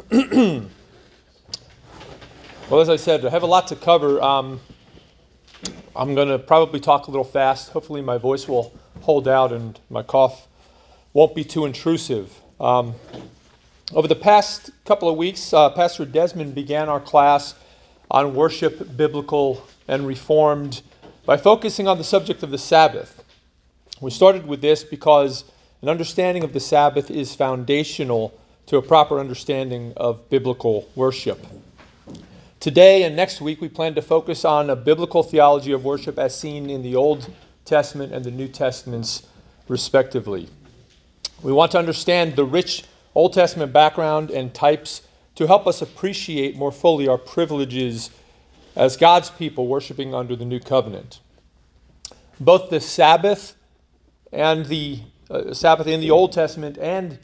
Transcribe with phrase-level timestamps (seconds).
[0.10, 0.70] well,
[2.80, 4.22] as I said, I have a lot to cover.
[4.22, 4.60] Um,
[5.94, 7.70] I'm going to probably talk a little fast.
[7.70, 10.46] Hopefully, my voice will hold out and my cough
[11.12, 12.32] won't be too intrusive.
[12.60, 12.94] Um,
[13.92, 17.54] over the past couple of weeks, uh, Pastor Desmond began our class
[18.10, 20.82] on worship, biblical, and reformed
[21.26, 23.24] by focusing on the subject of the Sabbath.
[24.00, 25.44] We started with this because
[25.82, 28.32] an understanding of the Sabbath is foundational
[28.70, 31.44] to a proper understanding of biblical worship.
[32.60, 36.38] Today and next week, we plan to focus on a biblical theology of worship as
[36.38, 37.28] seen in the Old
[37.64, 39.26] Testament and the New Testaments,
[39.66, 40.48] respectively.
[41.42, 42.84] We want to understand the rich
[43.16, 45.02] Old Testament background and types
[45.34, 48.10] to help us appreciate more fully our privileges
[48.76, 51.18] as God's people worshiping under the new covenant.
[52.38, 53.56] Both the Sabbath
[54.30, 57.18] and the uh, Sabbath in the Old Testament and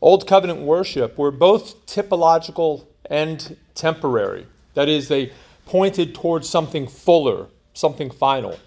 [0.00, 4.46] Old covenant worship were both typological and temporary.
[4.74, 5.32] That is, they
[5.64, 8.58] pointed towards something fuller, something final.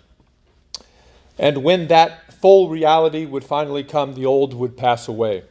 [1.37, 5.43] And when that full reality would finally come, the old would pass away.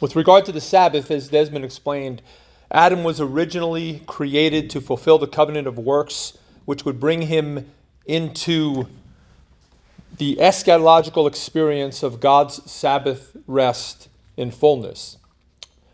[0.00, 2.22] With regard to the Sabbath, as Desmond explained,
[2.70, 7.70] Adam was originally created to fulfill the covenant of works, which would bring him
[8.06, 8.86] into
[10.16, 14.09] the eschatological experience of God's Sabbath rest
[14.40, 15.18] in fullness.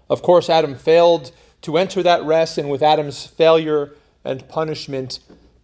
[0.08, 5.18] Of course, Adam failed to enter that rest, and with Adam's failure and punishment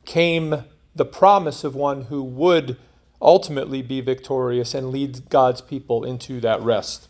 [0.05, 0.64] came
[0.97, 2.77] the promise of one who would
[3.20, 7.08] ultimately be victorious and lead God's people into that rest.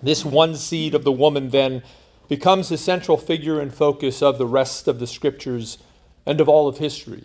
[0.00, 1.82] This one seed of the woman then
[2.28, 5.78] becomes the central figure and focus of the rest of the scriptures
[6.24, 7.24] and of all of history.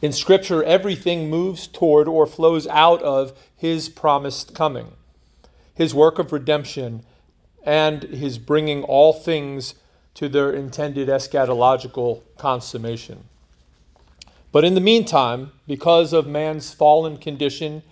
[0.00, 4.92] In Scripture, everything moves toward or flows out of his promised coming
[5.74, 7.02] his work of redemption,
[7.64, 9.74] and his bringing all things
[10.14, 13.24] to their intended eschatological consummation.
[14.52, 17.82] But in the meantime, because of man's fallen condition,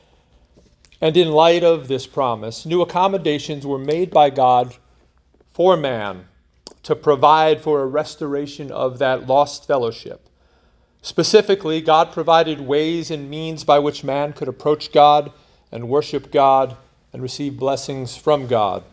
[1.01, 4.75] and in light of this promise, new accommodations were made by God
[5.53, 6.27] for man
[6.83, 10.29] to provide for a restoration of that lost fellowship.
[11.03, 15.33] Specifically, God provided ways and means by which man could approach God
[15.71, 16.77] and worship God
[17.13, 18.85] and receive blessings from God,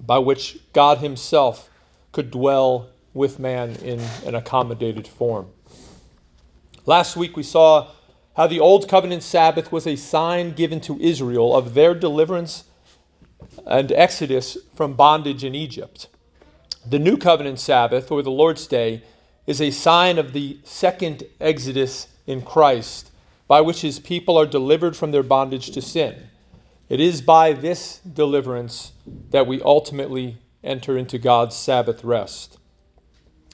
[0.00, 1.70] by which God Himself
[2.12, 5.46] could dwell with man in an accommodated form.
[6.84, 7.88] Last week we saw
[8.36, 12.64] how the Old Covenant Sabbath was a sign given to Israel of their deliverance
[13.66, 16.08] and exodus from bondage in Egypt.
[16.88, 19.02] The New Covenant Sabbath, or the Lord's Day,
[19.46, 23.10] is a sign of the second exodus in Christ,
[23.48, 26.28] by which his people are delivered from their bondage to sin.
[26.88, 28.92] It is by this deliverance
[29.30, 32.58] that we ultimately enter into God's Sabbath rest.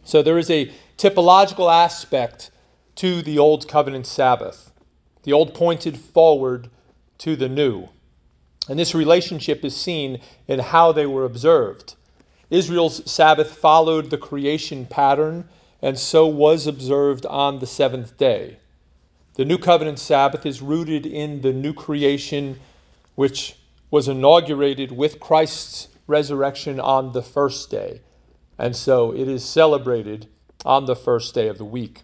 [0.04, 2.50] So there is a typological aspect
[2.96, 4.70] to the Old Covenant Sabbath.
[5.22, 6.68] The old pointed forward
[7.18, 7.88] to the new.
[8.68, 11.94] And this relationship is seen in how they were observed.
[12.50, 15.48] Israel's Sabbath followed the creation pattern
[15.80, 18.58] and so was observed on the seventh day.
[19.34, 22.60] The New Covenant Sabbath is rooted in the new creation
[23.14, 23.56] which
[23.90, 28.00] was inaugurated with Christ's resurrection on the first day.
[28.58, 30.26] And so it is celebrated
[30.64, 32.02] on the first day of the week.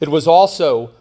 [0.00, 0.92] It was also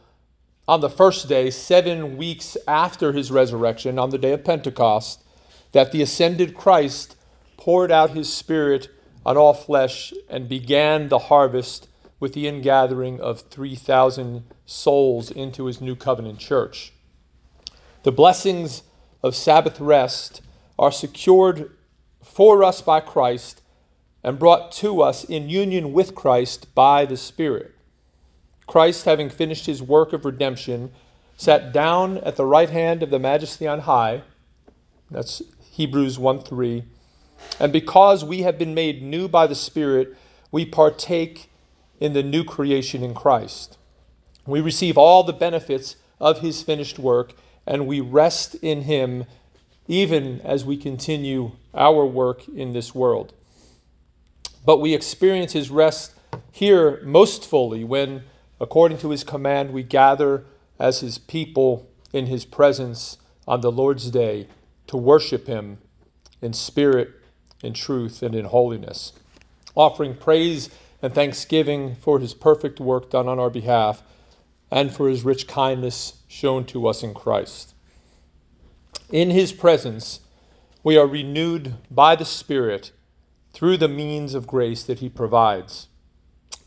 [0.68, 5.24] on the first day, seven weeks after his resurrection, on the day of Pentecost,
[5.72, 7.16] that the ascended Christ
[7.56, 8.90] poured out his Spirit
[9.26, 11.88] on all flesh and began the harvest
[12.20, 16.92] with the ingathering of 3,000 souls into his new covenant church.
[18.08, 18.84] The blessings
[19.22, 20.40] of Sabbath rest
[20.80, 21.72] are secured
[22.24, 23.62] for us by Christ
[24.24, 27.74] and brought to us in union with Christ by the Spirit.
[28.66, 30.90] Christ, having finished his work of redemption,
[31.36, 34.22] sat down at the right hand of the Majesty on high.
[35.12, 35.42] That's
[35.72, 36.86] Hebrews 1 3.
[37.60, 40.16] And because we have been made new by the Spirit,
[40.50, 41.50] we partake
[42.00, 43.78] in the new creation in Christ.
[44.46, 47.34] We receive all the benefits of his finished work
[47.68, 49.26] and we rest in Him
[49.88, 53.34] even as we continue our work in this world.
[54.66, 56.14] But we experience His rest
[56.52, 58.24] here most fully when,
[58.60, 60.46] according to His command, we gather
[60.80, 63.18] as His people in His presence
[63.48, 64.48] on the Lord's day
[64.88, 65.78] to worship Him
[66.42, 67.12] in spirit,
[67.64, 69.14] in truth, and in holiness,
[69.76, 70.70] offering praise
[71.02, 74.04] and thanksgiving for His perfect work done on our behalf
[74.72, 77.74] and for His rich kindness shown to us in Christ.
[79.12, 80.20] In his presence,
[80.84, 82.92] we are renewed by the Spirit
[83.54, 85.88] through the means of grace that he provides,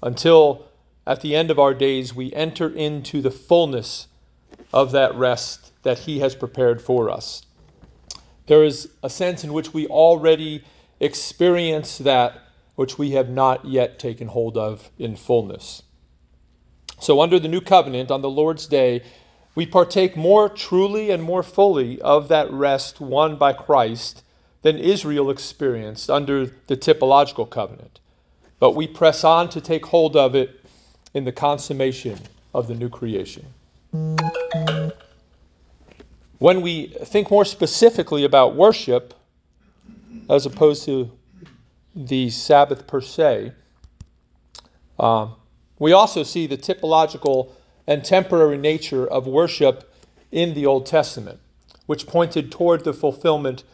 [0.03, 0.67] until
[1.07, 4.09] at the end of our days we enter into the fullness
[4.73, 7.43] of that rest that he has prepared for us.
[8.47, 10.65] There is a sense in which we already
[10.99, 12.41] experience that
[12.75, 15.83] which we have not yet taken hold of in fullness.
[16.99, 19.03] So, under the new covenant, on the Lord's day,
[19.55, 24.23] we partake more truly and more fully of that rest won by Christ
[24.63, 28.01] than Israel experienced under the typological covenant.
[28.59, 30.61] But we press on to take hold of it
[31.15, 32.19] in the consummation
[32.55, 33.47] of the new creation.
[36.39, 39.15] When we think more specifically about worship,
[40.29, 41.11] as opposed to
[41.95, 43.53] the Sabbath per se,
[44.99, 45.29] uh,
[45.79, 47.53] we also see the typological
[47.87, 49.93] and temporary nature of worship
[50.31, 51.41] in the Old Testament,
[51.87, 53.65] which pointed toward the fulfillment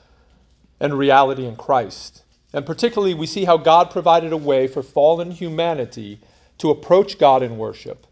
[0.81, 2.23] and reality in Christ.
[2.53, 6.20] And particularly, we see how God provided a way for fallen humanity
[6.58, 8.06] to approach God in worship,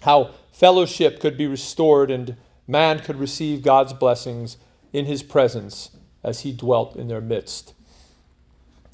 [0.00, 2.36] how fellowship could be restored and
[2.68, 4.56] man could receive God's blessings
[4.92, 5.90] in his presence
[6.22, 7.74] as he dwelt in their midst.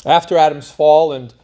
[0.06, 1.34] After Adam's fall and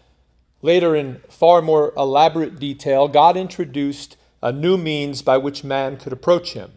[0.63, 6.13] later in far more elaborate detail, God introduced a new means by which man could
[6.13, 6.71] approach him.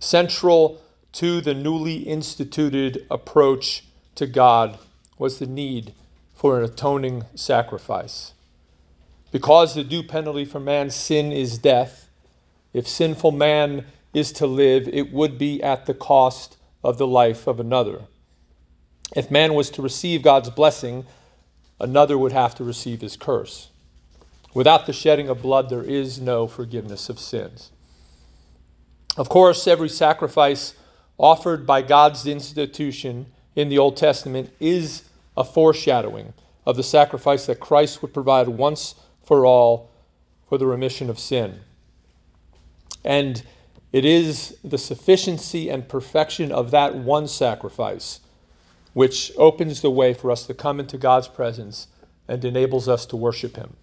[0.00, 0.80] Central
[1.12, 3.84] to the newly instituted approach
[4.14, 4.78] to God
[5.18, 5.92] was the need
[6.34, 8.32] for an atoning sacrifice.
[9.30, 12.08] Because the due penalty for man's sin is death,
[12.72, 13.84] if sinful man
[14.14, 18.00] is to live, it would be at the cost of the life of another.
[19.14, 21.04] If man was to receive God's blessing,
[21.78, 23.68] another would have to receive his curse.
[24.54, 27.70] Without the shedding of blood, there is no forgiveness of sins.
[29.16, 30.74] Of course, every sacrifice
[31.18, 33.26] offered by God's institution
[33.56, 35.04] in the Old Testament is
[35.36, 36.32] a foreshadowing
[36.66, 38.94] of the sacrifice that Christ would provide once
[39.24, 39.90] for all
[40.48, 41.58] for the remission of sin.
[43.04, 43.42] And
[43.92, 48.20] it is the sufficiency and perfection of that one sacrifice
[48.94, 51.88] which opens the way for us to come into God's presence
[52.28, 53.74] and enables us to worship Him.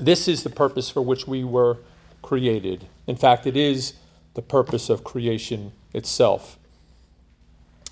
[0.00, 1.78] This is the purpose for which we were
[2.22, 2.86] created.
[3.06, 3.94] In fact, it is
[4.34, 6.58] the purpose of creation itself.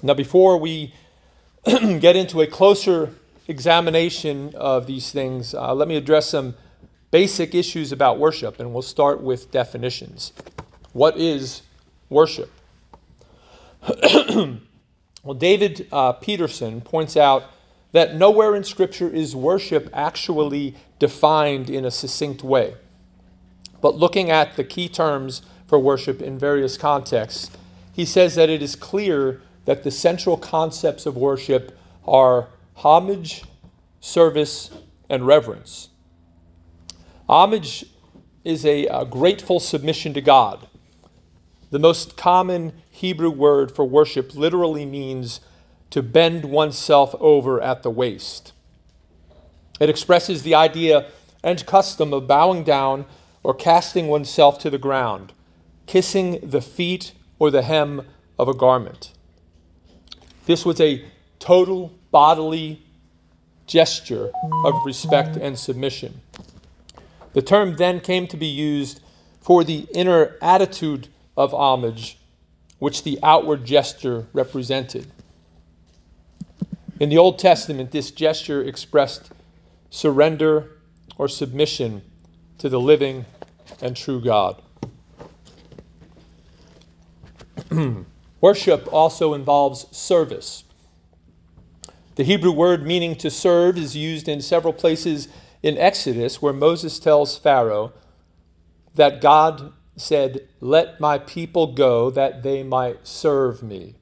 [0.03, 0.93] Now, before we
[1.65, 3.15] get into a closer
[3.49, 6.55] examination of these things, uh, let me address some
[7.11, 10.33] basic issues about worship, and we'll start with definitions.
[10.93, 11.63] What is
[12.09, 12.51] worship?
[15.25, 17.45] Well, David uh, Peterson points out
[17.93, 22.75] that nowhere in Scripture is worship actually defined in a succinct way.
[23.81, 27.51] But looking at the key terms for worship in various contexts,
[27.93, 33.45] he says that it is clear that the central concepts of worship are homage,
[34.01, 34.71] service,
[35.11, 35.91] and reverence.
[37.29, 37.85] Homage
[38.45, 40.67] is a, a grateful submission to God.
[41.71, 45.41] The most common Hebrew word for worship literally means
[45.93, 48.53] to bend oneself over at the waist.
[49.79, 51.07] It expresses the idea
[51.45, 53.05] and custom of bowing down
[53.43, 55.35] or casting oneself to the ground,
[55.87, 58.07] kissing the feet or the hem
[58.39, 59.13] of a garment.
[60.47, 61.05] This was a
[61.39, 62.81] total bodily
[63.67, 64.31] gesture
[64.65, 66.21] of respect and submission.
[67.35, 69.01] The term then came to be used
[69.43, 72.19] for the inner attitude of homage,
[72.79, 75.07] which the outward gesture represented.
[77.03, 79.33] In the Old Testament, this gesture expressed
[79.91, 80.79] surrender
[81.19, 82.01] or submission
[82.59, 83.25] to the living
[83.81, 84.63] and true God.
[88.41, 90.63] Worship also involves service.
[92.15, 95.27] The Hebrew word meaning to serve is used in several places
[95.65, 97.93] in Exodus, where Moses tells Pharaoh
[98.95, 103.97] that God said, Let my people go that they might serve me.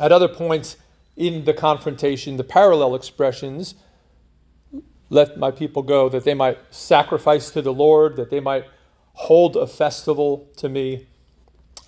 [0.00, 0.76] At other points
[1.16, 3.74] in the confrontation, the parallel expressions,
[5.10, 8.64] let my people go that they might sacrifice to the Lord, that they might
[9.12, 11.06] hold a festival to me,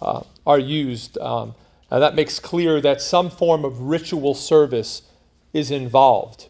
[0.03, 1.17] uh, are used.
[1.19, 1.55] Um,
[1.91, 5.03] and that makes clear that some form of ritual service
[5.53, 6.49] is involved.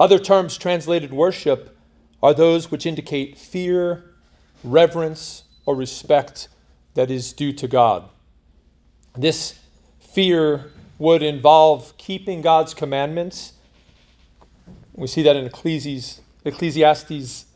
[0.00, 1.76] Other terms translated worship
[2.22, 4.14] are those which indicate fear,
[4.64, 6.48] reverence, or respect
[6.94, 8.08] that is due to God.
[9.16, 9.58] This
[10.00, 13.52] fear would involve keeping God's commandments.
[14.94, 17.46] We see that in Ecclesiastes, Ecclesiastes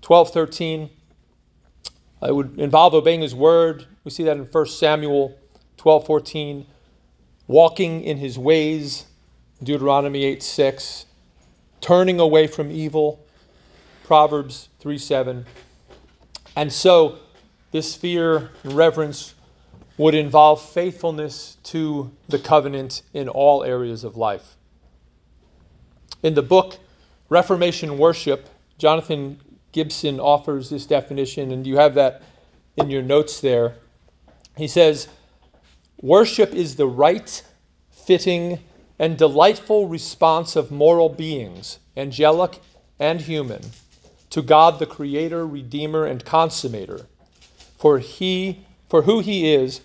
[0.00, 0.90] 12 13.
[2.22, 3.86] It would involve obeying his word.
[4.04, 5.38] We see that in 1 Samuel
[5.76, 6.66] 12 14.
[7.46, 9.06] Walking in his ways,
[9.62, 11.06] Deuteronomy 8 6,
[11.80, 13.24] turning away from evil,
[14.04, 15.46] Proverbs 3 7.
[16.56, 17.18] And so,
[17.70, 19.34] this fear and reverence
[19.98, 24.56] would involve faithfulness to the covenant in all areas of life.
[26.22, 26.78] In the book
[27.28, 29.38] Reformation Worship, Jonathan
[29.72, 32.22] Gibson offers this definition, and you have that
[32.76, 33.76] in your notes there.
[34.56, 35.08] He says,
[36.00, 37.42] Worship is the right,
[37.90, 38.60] fitting,
[39.00, 42.60] and delightful response of moral beings, angelic
[43.00, 43.62] and human,
[44.30, 47.06] to God the Creator, Redeemer, and Consummator.
[47.78, 49.80] For he, for who He is,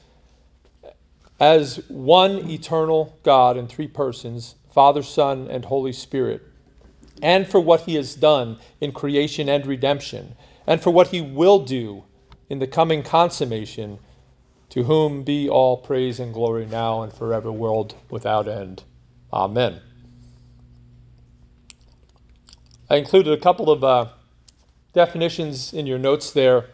[1.40, 6.42] as one eternal God in three persons, Father, Son, and Holy Spirit,
[7.22, 10.36] and for what He has done in creation and redemption,
[10.68, 12.04] and for what He will do
[12.50, 14.00] in the coming consummation,
[14.70, 18.84] to whom be all praise and glory now and forever, world without end.
[19.32, 19.80] Amen.
[22.90, 24.08] I included a couple of uh,
[24.94, 26.66] definitions in your notes there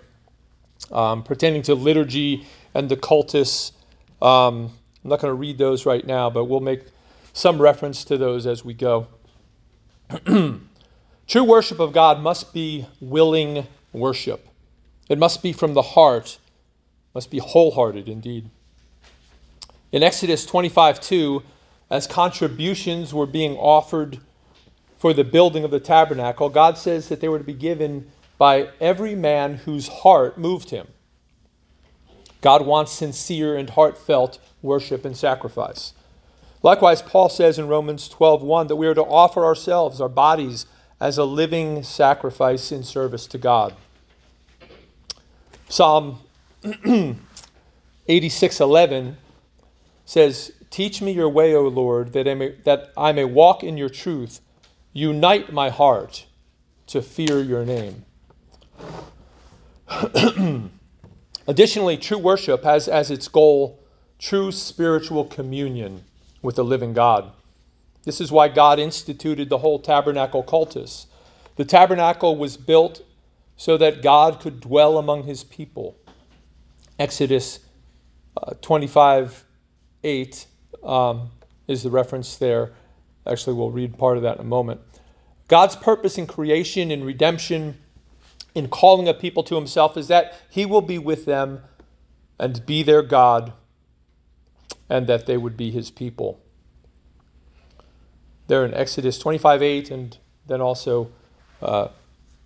[0.92, 3.72] um, pertaining to liturgy and the cultus
[4.22, 4.72] um,
[5.04, 6.84] I'm not going to read those right now, but we'll make
[7.34, 9.08] some reference to those as we go.
[10.26, 14.48] True worship of God must be willing worship.
[15.10, 16.38] It must be from the heart,
[17.14, 18.50] must be wholehearted indeed.
[19.92, 21.44] In Exodus 25 2,
[21.90, 24.20] as contributions were being offered
[25.00, 28.70] for the building of the tabernacle, God says that they were to be given by
[28.80, 30.88] every man whose heart moved him.
[32.42, 35.94] God wants sincere and heartfelt worship and sacrifice.
[36.62, 40.66] Likewise, Paul says in Romans 12:1 that we are to offer ourselves, our bodies,
[41.00, 43.74] as a living sacrifice in service to God.
[45.70, 46.20] Psalm
[48.08, 49.16] 86:11
[50.06, 53.78] says, "Teach me your way, O Lord, that I, may, that I may walk in
[53.78, 54.42] your truth.
[54.92, 56.26] Unite my heart
[56.88, 58.04] to fear your name."
[61.50, 63.80] Additionally, true worship has as its goal
[64.20, 66.04] true spiritual communion
[66.44, 67.32] with the living God.
[68.04, 71.08] This is why God instituted the whole tabernacle cultus.
[71.56, 73.02] The tabernacle was built
[73.58, 75.98] so that God could dwell among his people.
[77.00, 77.62] Exodus
[78.38, 79.44] uh, 25
[80.04, 80.48] 8
[80.84, 81.32] um,
[81.68, 82.74] is the reference there.
[83.26, 84.82] Actually, we'll read part of that in a moment.
[85.48, 87.76] God's purpose in creation and redemption,
[88.56, 91.62] in calling a people to himself, is that he will be with them
[92.40, 93.54] and be their God
[94.90, 96.40] and that they would be his people.
[98.48, 101.12] There in Exodus 25 8 and then also
[101.62, 101.90] uh,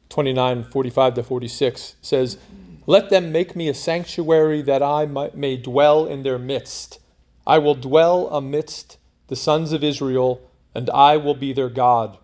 [0.09, 2.37] 29 45 to 46 says,
[2.85, 6.99] Let them make me a sanctuary that I may dwell in their midst.
[7.47, 10.41] I will dwell amidst the sons of Israel,
[10.75, 12.17] and I will be their God.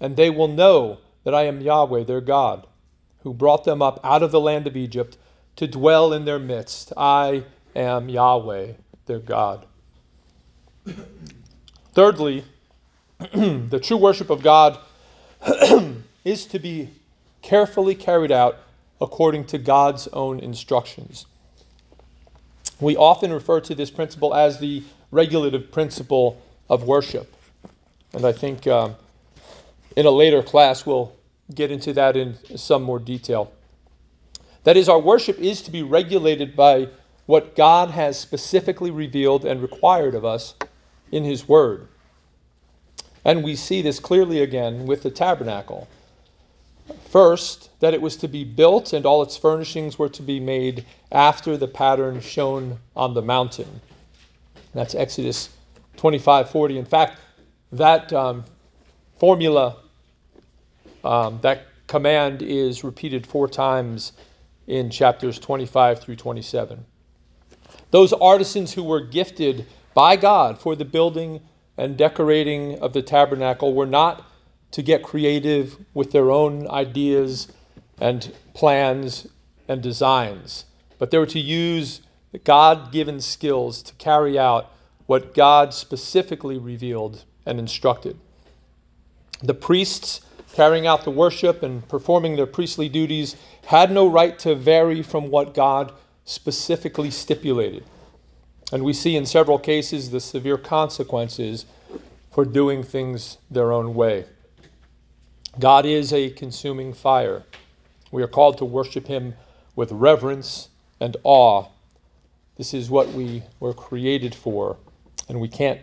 [0.00, 2.66] And they will know that I am Yahweh their God,
[3.28, 5.18] who brought them up out of the land of Egypt
[5.54, 6.94] to dwell in their midst.
[6.96, 7.44] I
[7.76, 8.72] am Yahweh
[9.04, 9.66] their God.
[11.92, 12.42] Thirdly,
[13.18, 14.78] the true worship of God
[16.24, 16.88] is to be
[17.42, 18.60] carefully carried out
[18.98, 21.26] according to God's own instructions.
[22.80, 27.36] We often refer to this principle as the regulative principle of worship.
[28.14, 28.96] And I think um,
[29.96, 31.12] in a later class we'll
[31.54, 33.52] get into that in some more detail.
[34.64, 36.88] That is, our worship is to be regulated by
[37.26, 40.54] what God has specifically revealed and required of us
[41.12, 41.88] in His Word.
[43.24, 45.88] And we see this clearly again with the tabernacle.
[47.10, 50.86] First, that it was to be built and all its furnishings were to be made
[51.12, 53.80] after the pattern shown on the mountain.
[54.74, 55.50] That's Exodus
[55.96, 56.78] 25 40.
[56.78, 57.18] In fact,
[57.72, 58.44] that um,
[59.18, 59.76] formula,
[61.04, 64.12] um, that command is repeated four times
[64.66, 66.84] in chapters 25 through 27.
[67.90, 71.40] Those artisans who were gifted by God for the building
[71.78, 74.26] and decorating of the tabernacle were not
[74.72, 77.48] to get creative with their own ideas
[78.00, 79.26] and plans
[79.68, 80.66] and designs,
[80.98, 82.02] but they were to use
[82.44, 84.72] God given skills to carry out
[85.06, 88.18] what God specifically revealed and instructed.
[89.42, 90.20] The priests
[90.52, 93.36] carrying out the worship and performing their priestly duties
[93.66, 95.92] had no right to vary from what God
[96.24, 97.84] specifically stipulated.
[98.72, 101.66] And we see in several cases the severe consequences
[102.32, 104.26] for doing things their own way.
[105.58, 107.42] God is a consuming fire.
[108.12, 109.34] We are called to worship Him
[109.74, 110.68] with reverence
[111.00, 111.66] and awe.
[112.56, 114.76] This is what we were created for,
[115.28, 115.80] and we can't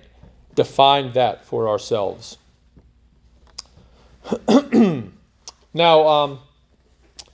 [0.54, 2.38] define that for ourselves.
[5.74, 6.40] now, um,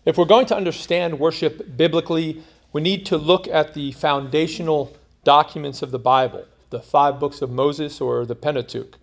[0.05, 2.43] if we're going to understand worship biblically,
[2.74, 7.50] we need to look at the foundational documents of the Bible, the five books of
[7.50, 8.98] Moses or the Pentateuch.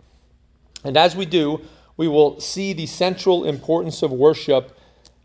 [0.85, 1.61] And as we do,
[1.97, 4.77] we will see the central importance of worship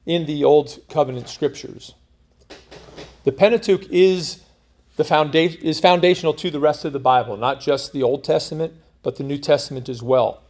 [0.05, 1.93] in the Old Covenant scriptures.
[3.23, 4.41] The Pentateuch is,
[4.97, 8.73] the founda- is foundational to the rest of the Bible, not just the Old Testament,
[9.01, 10.41] but the New Testament as well.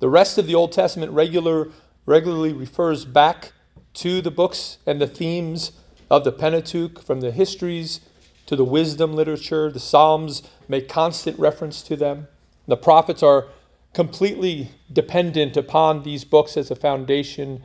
[0.00, 1.68] The rest of the Old Testament regular,
[2.06, 3.52] regularly refers back
[3.94, 5.72] to the books and the themes
[6.10, 8.00] of the Pentateuch, from the histories
[8.46, 9.70] to the wisdom literature.
[9.70, 12.28] The Psalms make constant reference to them.
[12.66, 13.48] The prophets are
[13.92, 17.62] completely dependent upon these books as a foundation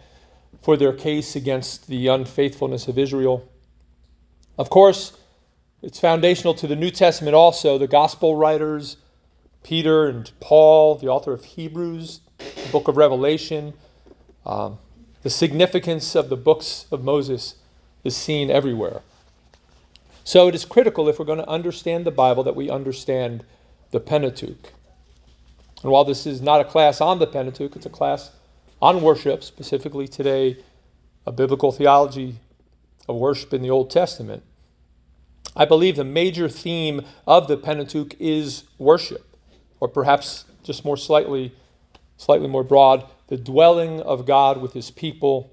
[0.61, 3.47] for their case against the unfaithfulness of Israel.
[4.57, 5.13] Of course,
[5.81, 7.77] it's foundational to the New Testament also.
[7.77, 8.97] The gospel writers,
[9.63, 13.73] Peter and Paul, the author of Hebrews, the book of Revelation,
[14.45, 14.77] um,
[15.21, 17.55] the significance of the books of Moses
[18.03, 19.01] is seen everywhere.
[20.25, 23.43] So it is critical if we're going to understand the Bible that we understand
[23.91, 24.71] the Pentateuch.
[25.81, 28.31] And while this is not a class on the Pentateuch, it's a class
[28.81, 30.57] on worship, specifically today,
[31.25, 32.35] a biblical theology
[33.07, 34.43] of worship in the Old Testament.
[35.55, 39.32] I believe the major theme of the Pentateuch is worship,
[39.83, 41.53] or perhaps just more slightly,
[42.15, 45.51] slightly more broad, the dwelling of God with his people,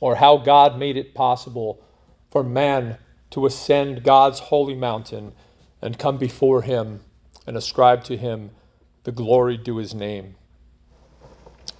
[0.00, 1.82] or how God made it possible
[2.30, 2.98] for man
[3.30, 5.32] to ascend God's holy mountain
[5.80, 7.00] and come before him
[7.46, 8.50] and ascribe to him
[9.04, 10.34] the glory due his name.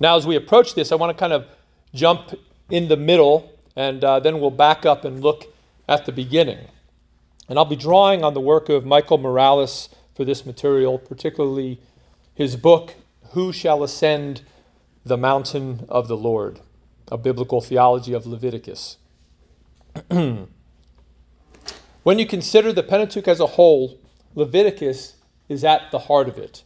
[0.01, 1.45] Now, as we approach this, I want to kind of
[1.93, 2.35] jump
[2.71, 5.45] in the middle and uh, then we'll back up and look
[5.91, 6.69] at the beginning.
[7.51, 11.79] And I'll be drawing on the work of Michael Morales for this material, particularly
[12.35, 12.95] his book,
[13.33, 14.43] Who Shall Ascend
[15.05, 16.59] the Mountain of the Lord,
[17.13, 18.97] a biblical theology of Leviticus.
[20.09, 20.49] when
[22.07, 23.99] you consider the Pentateuch as a whole,
[24.35, 25.17] Leviticus
[25.51, 26.65] is at the heart of it.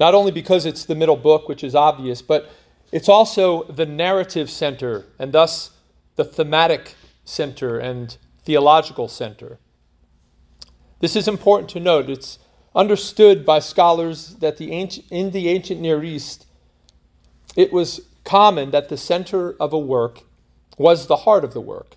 [0.00, 2.50] Not only because it's the middle book, which is obvious, but
[2.90, 5.70] it's also the narrative center and thus
[6.16, 9.58] the thematic center and theological center.
[11.00, 12.10] This is important to note.
[12.10, 12.38] It's
[12.76, 16.46] understood by scholars that the ancient, in the ancient Near East,
[17.56, 20.20] it was common that the center of a work
[20.76, 21.96] was the heart of the work.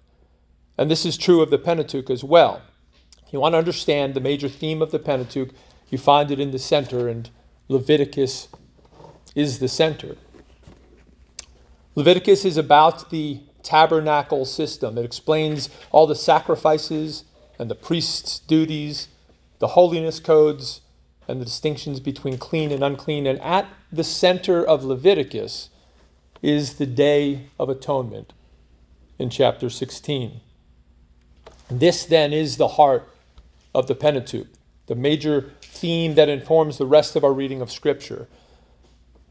[0.77, 2.61] And this is true of the Pentateuch as well.
[3.27, 5.49] If you want to understand the major theme of the Pentateuch,
[5.89, 7.29] you find it in the center, and
[7.67, 8.47] Leviticus
[9.35, 10.15] is the center.
[11.95, 14.97] Leviticus is about the tabernacle system.
[14.97, 17.25] It explains all the sacrifices
[17.59, 19.09] and the priest's duties,
[19.59, 20.81] the holiness codes,
[21.29, 23.27] and the distinctions between clean and unclean.
[23.27, 25.69] And at the center of Leviticus
[26.41, 28.33] is the Day of Atonement
[29.19, 30.41] in chapter 16.
[31.69, 33.07] This then is the heart
[33.75, 34.47] of the Pentateuch,
[34.87, 38.27] the major theme that informs the rest of our reading of Scripture.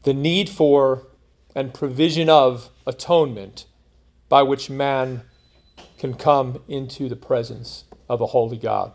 [0.03, 1.05] The need for
[1.53, 3.65] and provision of atonement
[4.29, 5.21] by which man
[5.97, 8.93] can come into the presence of a holy God.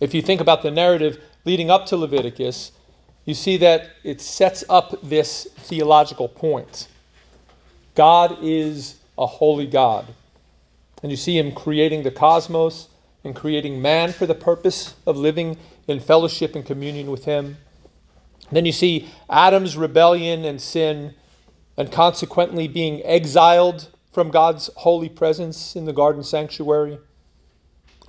[0.00, 2.72] If you think about the narrative leading up to Leviticus,
[3.24, 6.88] you see that it sets up this theological point.
[7.94, 10.06] God is a holy God.
[11.02, 12.88] And you see him creating the cosmos
[13.24, 15.56] and creating man for the purpose of living
[15.88, 17.56] in fellowship and communion with him.
[18.50, 21.14] Then you see Adam's rebellion and sin,
[21.76, 26.98] and consequently being exiled from God's holy presence in the garden sanctuary.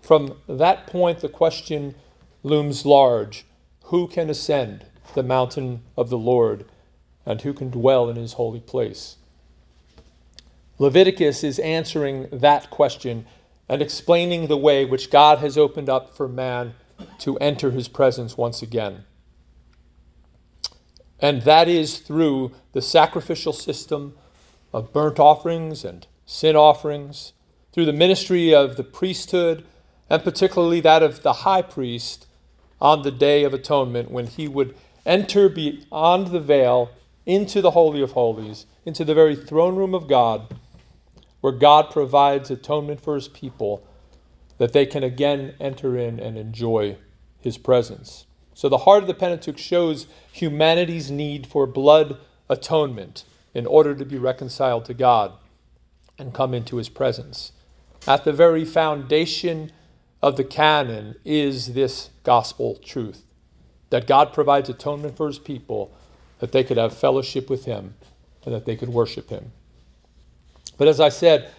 [0.04, 1.96] From that point, the question
[2.44, 3.46] looms large
[3.84, 6.66] Who can ascend the mountain of the Lord,
[7.26, 9.16] and who can dwell in his holy place?
[10.78, 13.26] Leviticus is answering that question
[13.70, 16.74] and explaining the way which God has opened up for man
[17.20, 19.06] to enter his presence once again.
[21.22, 24.18] And that is through the sacrificial system
[24.74, 27.32] of burnt offerings and sin offerings,
[27.72, 29.64] through the ministry of the priesthood
[30.14, 32.28] and particularly that of the high priest
[32.80, 34.76] on the Day of Atonement when he would
[35.08, 36.92] enter beyond the veil
[37.26, 40.54] into the Holy of Holies, into the very throne room of God,
[41.42, 43.84] where God provides atonement for his people
[44.60, 46.96] that they can again enter in and enjoy
[47.40, 48.28] his presence.
[48.54, 53.24] So the heart of the Pentateuch shows humanity's need for blood atonement
[53.56, 55.32] in order to be reconciled to God
[56.20, 57.52] and come into his presence.
[58.06, 59.72] At the very foundation
[60.24, 63.26] of the canon is this gospel truth
[63.90, 65.92] that God provides atonement for his people,
[66.40, 67.94] that they could have fellowship with him
[68.46, 69.52] and that they could worship him.
[70.78, 71.52] But as I said,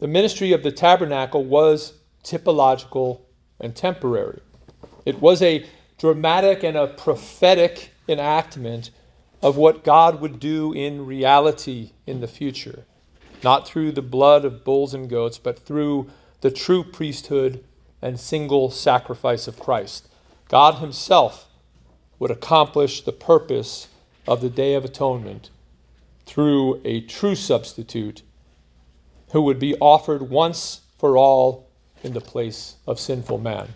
[0.00, 3.22] the ministry of the tabernacle was typological
[3.58, 4.40] and temporary.
[5.06, 5.64] It was a
[5.98, 8.90] dramatic and a prophetic enactment
[9.42, 12.84] of what God would do in reality in the future,
[13.42, 16.10] not through the blood of bulls and goats, but through
[16.42, 17.64] the true priesthood
[18.04, 20.06] and single sacrifice of Christ.
[20.48, 21.48] God Himself
[22.18, 23.88] would accomplish the purpose
[24.28, 25.48] of the Day of Atonement
[26.26, 28.22] through a true substitute
[29.32, 31.66] who would be offered once for all
[32.02, 33.72] in the place of sinful man.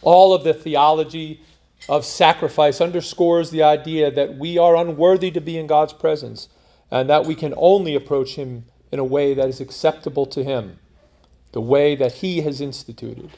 [0.00, 1.42] All of the theology
[1.90, 6.48] of sacrifice underscores the idea that we are unworthy to be in God's presence
[6.90, 10.78] and that we can only approach Him in a way that is acceptable to Him,
[11.56, 13.30] the way that He has instituted.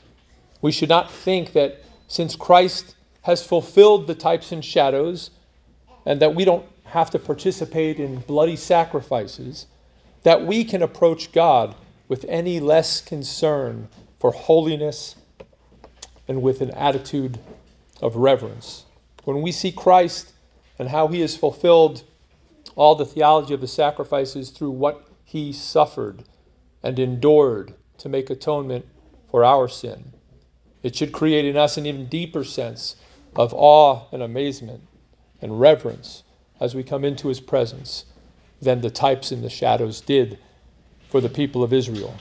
[0.61, 5.31] We should not think that since Christ has fulfilled the types and shadows
[6.05, 9.67] and that we don't have to participate in bloody sacrifices,
[10.25, 11.77] that we can approach God
[12.09, 13.87] with any less concern
[14.19, 15.15] for holiness
[16.27, 17.39] and with an attitude
[18.03, 18.85] of reverence.
[19.27, 20.33] When we see Christ
[20.81, 22.03] and how he has fulfilled
[22.75, 26.25] all the theology of the sacrifices through what he suffered
[26.83, 28.87] and endured to make atonement
[29.31, 30.13] for our sin,
[30.83, 32.97] it should create in us an even deeper sense
[33.37, 34.81] of awe and amazement
[35.43, 36.23] and reverence
[36.61, 38.05] as we come into his presence
[38.61, 40.39] than the types and the shadows did
[41.11, 42.15] for the people of Israel.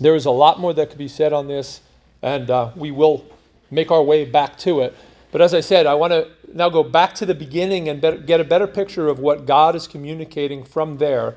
[0.00, 1.80] There is a lot more that could be said on this,
[2.22, 3.24] and uh, we will
[3.70, 4.94] make our way back to it.
[5.30, 8.40] But as I said, I want to now go back to the beginning and get
[8.40, 11.36] a better picture of what God is communicating from there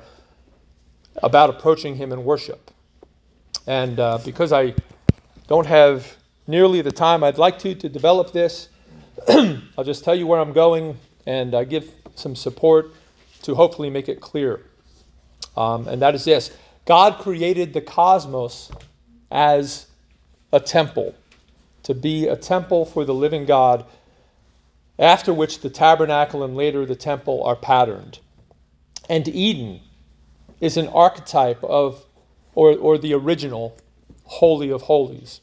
[1.22, 2.70] about approaching Him in worship.
[3.66, 4.74] And uh, because I
[5.48, 8.68] don't have nearly the time I'd like to to develop this,
[9.28, 12.94] I'll just tell you where I'm going and uh, give some support
[13.42, 14.60] to hopefully make it clear.
[15.56, 16.52] Um, and that is this
[16.84, 18.70] God created the cosmos
[19.30, 19.86] as
[20.52, 21.14] a temple
[21.82, 23.84] to be a temple for the living God,
[24.98, 28.18] after which the tabernacle and later the temple are patterned.
[29.08, 29.80] And Eden
[30.60, 32.04] is an archetype of,
[32.56, 33.76] or, or the original
[34.24, 35.40] Holy of Holies,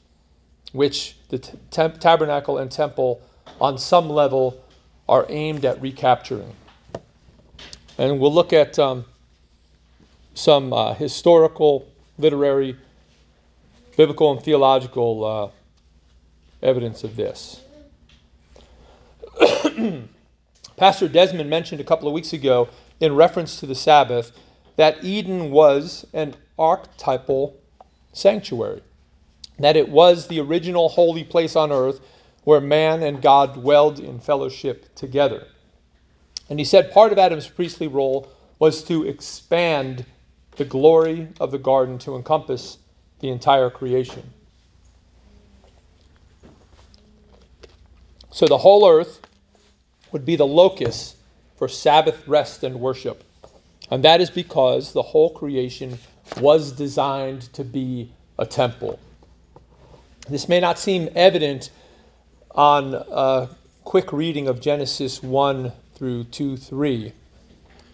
[0.73, 3.21] which the t- tabernacle and temple,
[3.61, 4.61] on some level,
[5.07, 6.53] are aimed at recapturing.
[7.97, 9.05] And we'll look at um,
[10.33, 12.75] some uh, historical, literary,
[13.95, 17.61] biblical, and theological uh, evidence of this.
[20.77, 22.67] Pastor Desmond mentioned a couple of weeks ago,
[22.99, 24.31] in reference to the Sabbath,
[24.77, 27.57] that Eden was an archetypal
[28.11, 28.81] sanctuary,
[29.59, 31.99] that it was the original holy place on earth
[32.43, 35.47] where man and God dwelled in fellowship together.
[36.49, 40.05] And he said part of Adam's priestly role was to expand
[40.57, 42.77] the glory of the garden to encompass
[43.19, 44.23] the entire creation.
[48.31, 49.21] So the whole earth
[50.11, 51.15] would be the locus
[51.55, 53.23] for Sabbath rest and worship.
[53.89, 55.97] And that is because the whole creation
[56.39, 58.99] was designed to be a temple.
[60.29, 61.69] This may not seem evident
[62.51, 63.49] on a
[63.83, 67.11] quick reading of Genesis 1 through 2 3,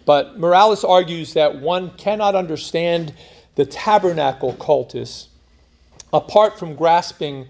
[0.06, 3.12] but Morales argues that one cannot understand
[3.56, 5.28] the tabernacle cultus
[6.12, 7.46] apart from grasping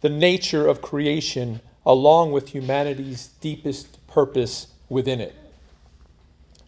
[0.00, 5.34] the nature of creation along with humanity's deepest purpose within it.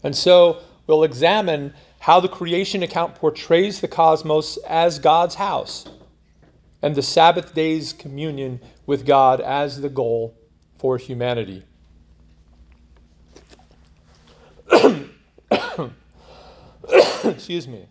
[0.03, 5.87] And so we'll examine how the creation account portrays the cosmos as God's house
[6.83, 10.37] and the Sabbath day's communion with God as the goal
[10.79, 11.65] for humanity.
[17.25, 17.87] Excuse me.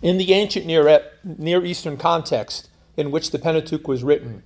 [0.00, 4.42] In the ancient Near, Near Eastern context in which the Pentateuch was written,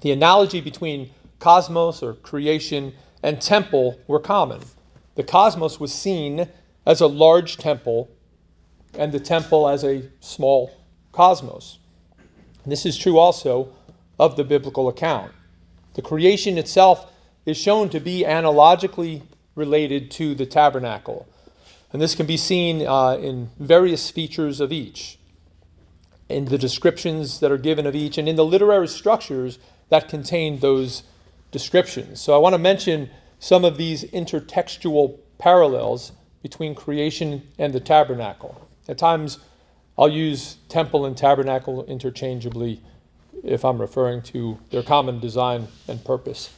[0.00, 4.60] the analogy between cosmos or creation and temple were common.
[5.14, 6.48] The cosmos was seen
[6.86, 8.08] as a large temple
[8.98, 10.70] and the temple as a small
[11.12, 11.78] cosmos.
[12.66, 13.68] This is true also
[14.18, 15.32] of the biblical account.
[15.94, 17.10] The creation itself
[17.44, 19.22] is shown to be analogically
[19.54, 21.26] related to the tabernacle.
[21.92, 25.18] And this can be seen uh, in various features of each,
[26.28, 29.58] in the descriptions that are given of each, and in the literary structures
[29.90, 31.02] that contain those
[31.52, 32.20] descriptions.
[32.20, 36.12] So I want to mention some of these intertextual parallels
[36.42, 38.68] between creation and the tabernacle.
[38.88, 39.38] At times,
[39.96, 42.80] I'll use temple and tabernacle interchangeably
[43.44, 46.50] if I'm referring to their common design and purpose.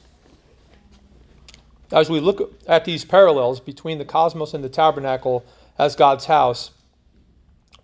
[1.93, 5.45] As we look at these parallels between the cosmos and the tabernacle
[5.79, 6.71] as God's house,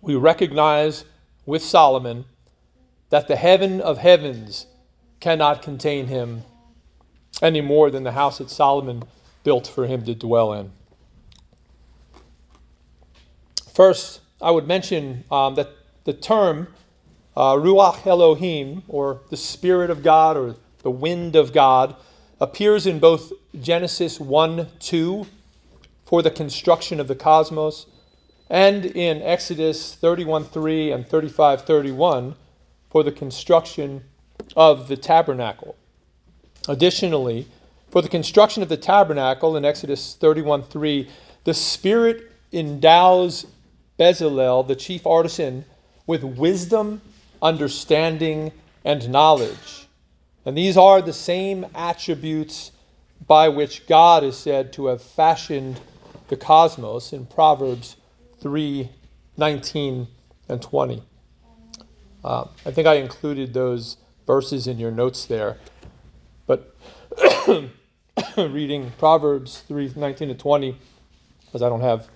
[0.01, 1.05] we recognize
[1.45, 2.25] with Solomon
[3.09, 4.65] that the heaven of heavens
[5.19, 6.43] cannot contain him
[7.41, 9.03] any more than the house that Solomon
[9.43, 10.71] built for him to dwell in.
[13.73, 15.69] First, I would mention um, that
[16.03, 16.67] the term
[17.35, 21.95] uh, Ruach Elohim, or the Spirit of God, or the wind of God,
[22.41, 25.25] appears in both Genesis 1 2
[26.05, 27.85] for the construction of the cosmos,
[28.49, 32.35] and in Exodus 31 3 and 35 31
[32.89, 34.03] for the construction
[34.57, 35.75] of the tabernacle.
[36.67, 37.47] Additionally,
[37.89, 41.09] for the construction of the tabernacle in Exodus 31 3,
[41.43, 43.45] the Spirit endows
[43.99, 45.65] Bezalel, the chief artisan,
[46.07, 47.01] with wisdom,
[47.41, 48.51] understanding,
[48.85, 49.87] and knowledge.
[50.45, 52.71] And these are the same attributes
[53.27, 55.79] by which God is said to have fashioned
[56.27, 57.97] the cosmos in Proverbs
[58.39, 58.89] 3
[59.37, 60.07] 19
[60.49, 61.03] and 20.
[62.23, 63.97] Uh, I think I included those
[64.27, 65.57] verses in your notes there.
[68.37, 70.77] Reading Proverbs 3 19 to 20,
[71.45, 72.07] because I don't have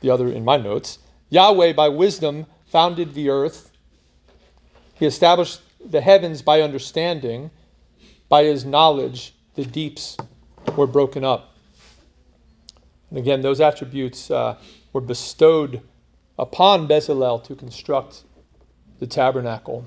[0.00, 0.98] the other in my notes.
[1.30, 3.70] Yahweh, by wisdom, founded the earth.
[4.94, 7.50] He established the heavens by understanding.
[8.28, 10.16] By his knowledge, the deeps
[10.76, 11.54] were broken up.
[13.10, 14.56] And again, those attributes uh,
[14.92, 15.82] were bestowed
[16.38, 18.22] upon Bezalel to construct
[18.98, 19.84] the tabernacle.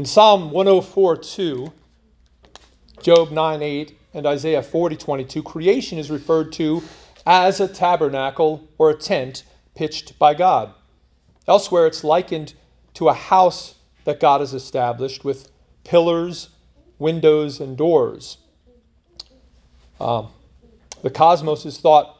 [0.00, 1.70] In Psalm 104 2,
[3.02, 6.82] Job 9 8, and Isaiah 40 22, creation is referred to
[7.26, 10.72] as a tabernacle or a tent pitched by God.
[11.46, 12.54] Elsewhere, it's likened
[12.94, 15.50] to a house that God has established with
[15.84, 16.48] pillars,
[16.98, 18.38] windows, and doors.
[20.00, 20.28] Um,
[21.02, 22.16] the cosmos is thought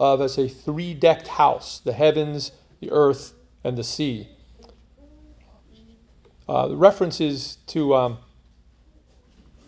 [0.00, 4.26] of as a three decked house the heavens, the earth, and the sea.
[6.46, 8.18] Uh, references to um,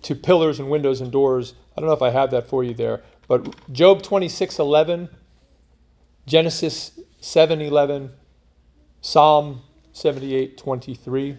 [0.02, 1.54] to pillars and windows and doors.
[1.74, 5.08] I don't know if I have that for you there, but Job 26:11,
[6.26, 8.10] Genesis 7:11,
[9.00, 9.62] Psalm
[9.94, 11.38] 78:23.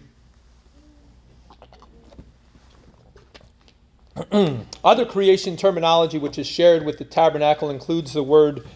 [4.84, 8.66] Other creation terminology which is shared with the tabernacle includes the word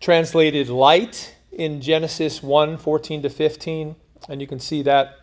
[0.00, 3.94] translated light in Genesis 1 14 to 15,
[4.30, 5.18] and you can see that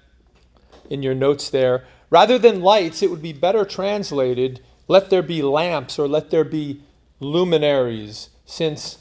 [0.89, 1.85] in your notes there.
[2.09, 6.43] Rather than lights, it would be better translated, let there be lamps or let there
[6.43, 6.81] be
[7.21, 8.97] luminaries, since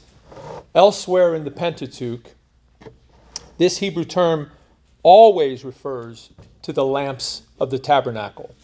[0.75, 2.35] elsewhere in the Pentateuch,
[3.57, 4.51] this Hebrew term
[5.03, 6.29] always refers
[6.61, 8.55] to the lamps of the tabernacle.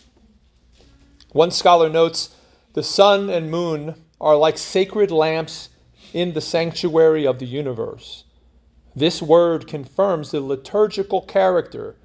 [1.32, 2.36] One scholar notes
[2.74, 5.70] the sun and moon are like sacred lamps
[6.14, 8.24] in the sanctuary of the universe.
[8.96, 11.96] This word confirms the liturgical character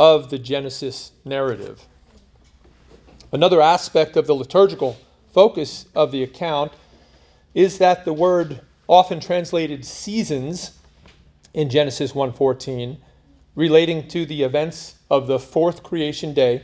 [0.00, 1.86] of the Genesis narrative.
[3.32, 4.96] Another aspect of the liturgical
[5.34, 6.72] focus of the account
[7.52, 10.70] is that the word often translated seasons
[11.52, 12.96] in Genesis 1:14
[13.54, 16.62] relating to the events of the fourth creation day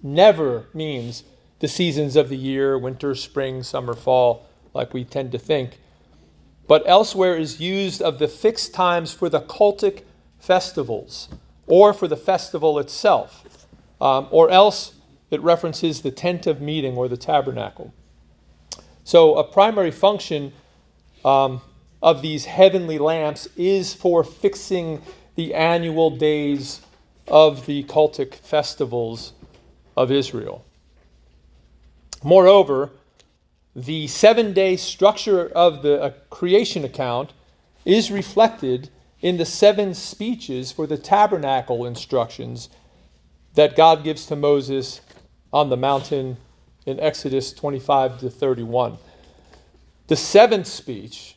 [0.00, 1.24] never means
[1.58, 5.80] the seasons of the year winter spring summer fall like we tend to think
[6.68, 10.04] but elsewhere is used of the fixed times for the cultic
[10.38, 11.28] festivals
[11.66, 13.66] or for the festival itself,
[14.00, 14.94] um, or else
[15.30, 17.92] it references the tent of meeting or the tabernacle.
[19.04, 20.52] So, a primary function
[21.24, 21.60] um,
[22.02, 25.02] of these heavenly lamps is for fixing
[25.34, 26.80] the annual days
[27.28, 29.32] of the cultic festivals
[29.96, 30.64] of Israel.
[32.22, 32.90] Moreover,
[33.74, 37.32] the seven day structure of the uh, creation account
[37.84, 38.88] is reflected
[39.26, 42.70] in the seven speeches for the tabernacle instructions
[43.54, 45.00] that God gives to Moses
[45.52, 46.38] on the mountain
[46.86, 48.98] in Exodus 25 to 31.
[50.08, 51.36] The seventh speech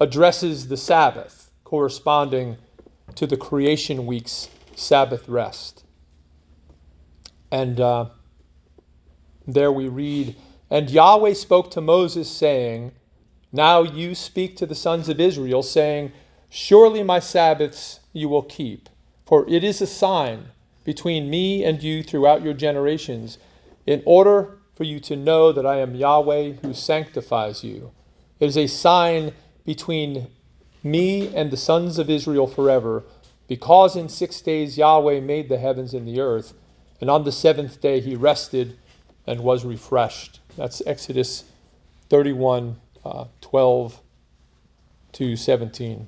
[0.00, 2.58] addresses the Sabbath, corresponding
[3.16, 5.84] to the creation week's Sabbath rest.
[7.50, 8.10] And uh,
[9.46, 10.36] there we read,
[10.70, 12.92] And Yahweh spoke to Moses, saying,
[13.52, 16.12] Now you speak to the sons of Israel, saying,
[16.50, 18.88] Surely my Sabbaths you will keep,
[19.26, 20.48] for it is a sign
[20.84, 23.36] between me and you throughout your generations,
[23.86, 27.90] in order for you to know that I am Yahweh who sanctifies you.
[28.40, 29.32] It is a sign
[29.66, 30.28] between
[30.82, 33.04] me and the sons of Israel forever,
[33.46, 36.54] because in six days Yahweh made the heavens and the earth,
[37.00, 38.78] and on the seventh day he rested
[39.26, 40.40] and was refreshed.
[40.56, 41.44] That's Exodus
[42.08, 44.00] 31 uh, 12
[45.12, 46.06] to 17.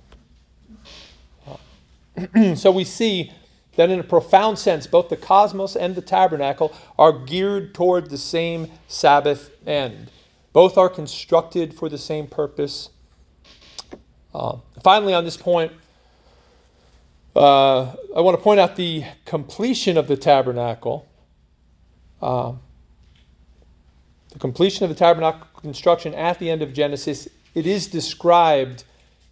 [2.55, 3.33] So we see
[3.77, 8.19] that in a profound sense, both the cosmos and the tabernacle are geared toward the
[8.19, 10.11] same Sabbath end.
[10.53, 12.91] Both are constructed for the same purpose.
[14.35, 15.73] Uh, finally, on this point,
[17.37, 21.07] uh, I want to point out the completion of the tabernacle.
[22.21, 22.53] Uh,
[24.33, 28.85] the completion of the tabernacle construction at the end of Genesis, it is described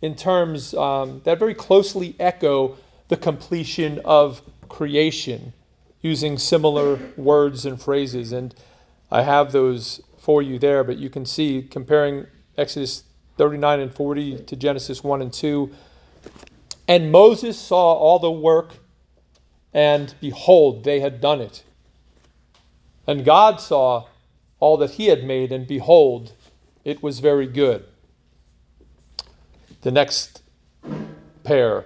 [0.02, 2.76] in terms um, that very closely echo
[3.08, 5.52] the completion of creation
[6.02, 8.32] using similar words and phrases.
[8.32, 8.54] And
[9.10, 13.04] I have those for you there, but you can see comparing Exodus
[13.36, 15.70] 39 and 40 to Genesis 1 and 2.
[16.86, 18.74] And Moses saw all the work,
[19.74, 21.64] and behold, they had done it.
[23.06, 24.06] And God saw
[24.60, 26.32] all that he had made, and behold,
[26.84, 27.84] it was very good.
[29.82, 30.42] The next
[31.44, 31.84] pair.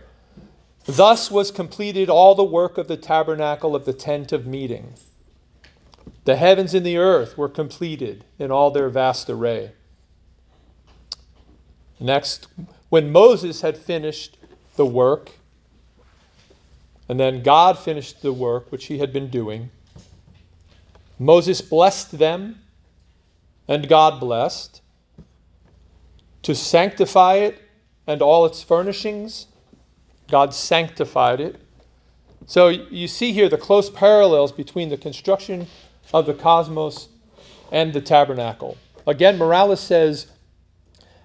[0.85, 4.95] Thus was completed all the work of the tabernacle of the tent of meeting.
[6.25, 9.73] The heavens and the earth were completed in all their vast array.
[12.01, 12.49] Next,
[12.89, 14.39] when Moses had finished
[14.77, 15.31] the work,
[17.09, 19.71] and then God finished the work which he had been doing,
[21.19, 22.61] Moses blessed them,
[23.69, 24.81] and God blessed,
[26.43, 27.62] to sanctify it
[28.07, 29.47] and all its furnishings.
[30.31, 31.57] God sanctified it.
[32.47, 35.67] So you see here the close parallels between the construction
[36.13, 37.09] of the cosmos
[37.71, 38.77] and the tabernacle.
[39.07, 40.27] Again, Morales says,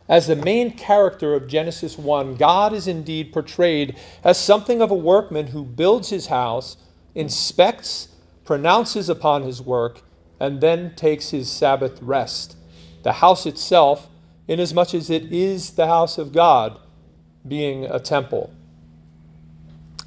[0.10, 4.96] as the main character of Genesis 1, God is indeed portrayed as something of a
[4.96, 6.78] workman who builds his house,
[7.16, 8.08] inspects,
[8.46, 10.02] pronounces upon his work,
[10.40, 12.56] and then takes his Sabbath rest.
[13.04, 14.08] The house itself,
[14.48, 16.80] inasmuch as it is the house of God,
[17.48, 18.52] being a temple.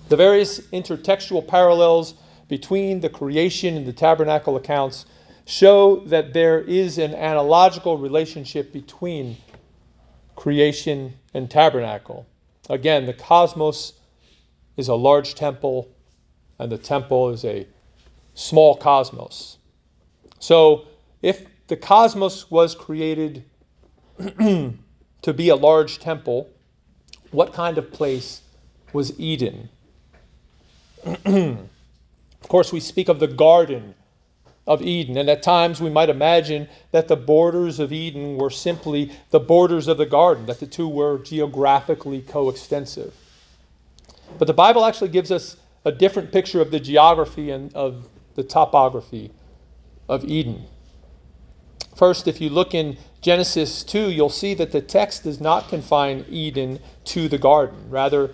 [0.08, 2.14] The various intertextual parallels
[2.48, 5.06] between the creation and the tabernacle accounts
[5.44, 9.36] show that there is an analogical relationship between
[10.36, 12.26] creation and tabernacle.
[12.68, 13.94] Again, the cosmos
[14.76, 15.88] is a large temple,
[16.58, 17.66] and the temple is a
[18.34, 19.58] small cosmos.
[20.38, 20.86] So,
[21.22, 23.44] if the cosmos was created
[25.22, 26.48] to be a large temple,
[27.30, 28.42] what kind of place
[28.92, 29.68] was Eden?
[31.24, 31.58] of
[32.48, 33.94] course, we speak of the Garden
[34.66, 39.10] of Eden, and at times we might imagine that the borders of Eden were simply
[39.30, 43.14] the borders of the garden, that the two were geographically coextensive.
[44.38, 48.44] But the Bible actually gives us a different picture of the geography and of the
[48.44, 49.30] topography
[50.08, 50.64] of Eden.
[51.96, 56.24] First, if you look in Genesis 2, you'll see that the text does not confine
[56.28, 57.90] Eden to the garden.
[57.90, 58.30] Rather,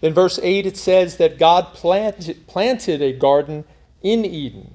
[0.00, 3.64] in verse 8, it says that God planted, planted a garden
[4.02, 4.74] in Eden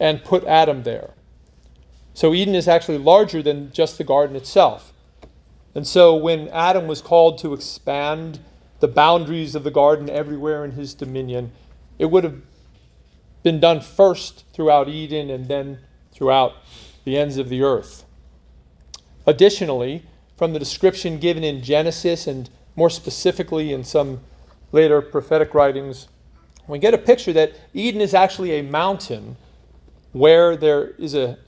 [0.00, 1.10] and put Adam there.
[2.14, 4.92] So Eden is actually larger than just the garden itself.
[5.74, 8.38] And so when Adam was called to expand
[8.80, 11.52] the boundaries of the garden everywhere in his dominion,
[11.98, 12.40] it would have
[13.42, 15.78] been done first throughout Eden and then
[16.12, 16.54] throughout
[17.04, 18.03] the ends of the earth.
[19.26, 20.02] Additionally,
[20.36, 24.20] from the description given in Genesis and more specifically in some
[24.72, 26.08] later prophetic writings,
[26.66, 29.36] we get a picture that Eden is actually a mountain
[30.12, 31.38] where there is a,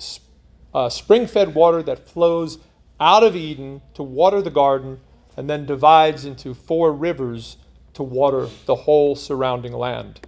[0.75, 2.59] a spring fed water that flows
[3.01, 4.99] out of Eden to water the garden
[5.37, 7.57] and then divides into four rivers
[7.95, 10.21] to water the whole surrounding land.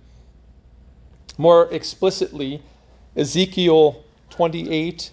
[1.37, 2.63] More explicitly,
[3.17, 5.11] Ezekiel 28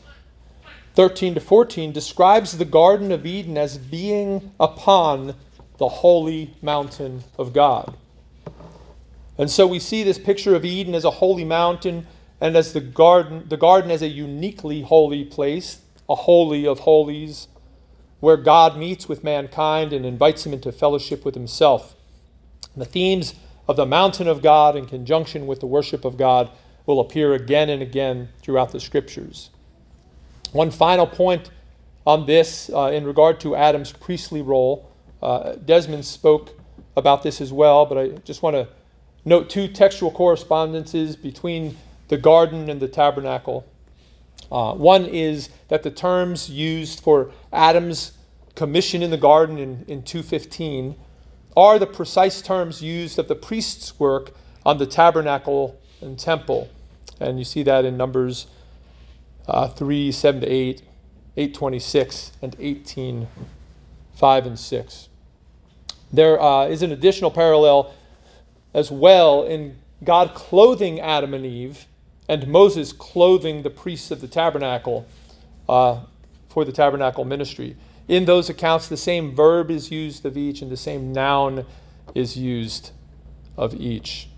[0.95, 5.35] 13 to 14 describes the Garden of Eden as being upon
[5.77, 7.93] the holy mountain of God.
[9.37, 12.07] And so we see this picture of Eden as a holy mountain
[12.39, 17.49] and as the garden, the garden as a uniquely holy place, a holy of holies,
[18.21, 21.93] where God meets with mankind and invites him into fellowship with himself.
[22.77, 23.35] The themes
[23.67, 26.49] of the mountain of God in conjunction with the worship of God
[26.85, 29.49] will appear again and again throughout the scriptures.
[30.55, 31.49] One final point
[32.07, 34.89] on this uh, in regard to Adam's priestly role.
[35.21, 36.57] Uh, Desmond spoke
[36.95, 38.65] about this as well, but I just want to
[39.25, 41.75] note two textual correspondences between
[42.07, 43.65] the garden and the tabernacle.
[44.49, 48.13] Uh, one is that the terms used for Adam's
[48.55, 50.95] commission in the garden in, in 215
[51.57, 54.31] are the precise terms used of the priest's work
[54.65, 56.69] on the tabernacle and temple.
[57.19, 58.47] And you see that in Numbers
[59.47, 60.81] uh, 3, 7 to 8,
[61.37, 63.27] 826, and 18,
[64.15, 65.09] 5 and 6.
[66.13, 67.93] There uh, is an additional parallel
[68.73, 71.85] as well in God clothing Adam and Eve
[72.27, 75.05] and Moses clothing the priests of the tabernacle
[75.69, 76.01] uh,
[76.49, 77.75] for the tabernacle ministry.
[78.07, 81.65] In those accounts, the same verb is used of each and the same noun
[82.13, 82.91] is used
[83.57, 84.29] of each.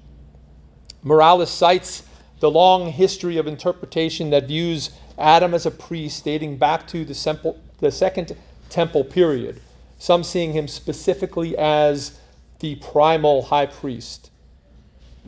[1.04, 2.04] Morales cites
[2.40, 7.56] the long history of interpretation that views Adam as a priest dating back to the,
[7.80, 8.36] the second
[8.70, 9.60] temple period,
[9.98, 12.20] some seeing him specifically as
[12.60, 14.30] the primal high priest.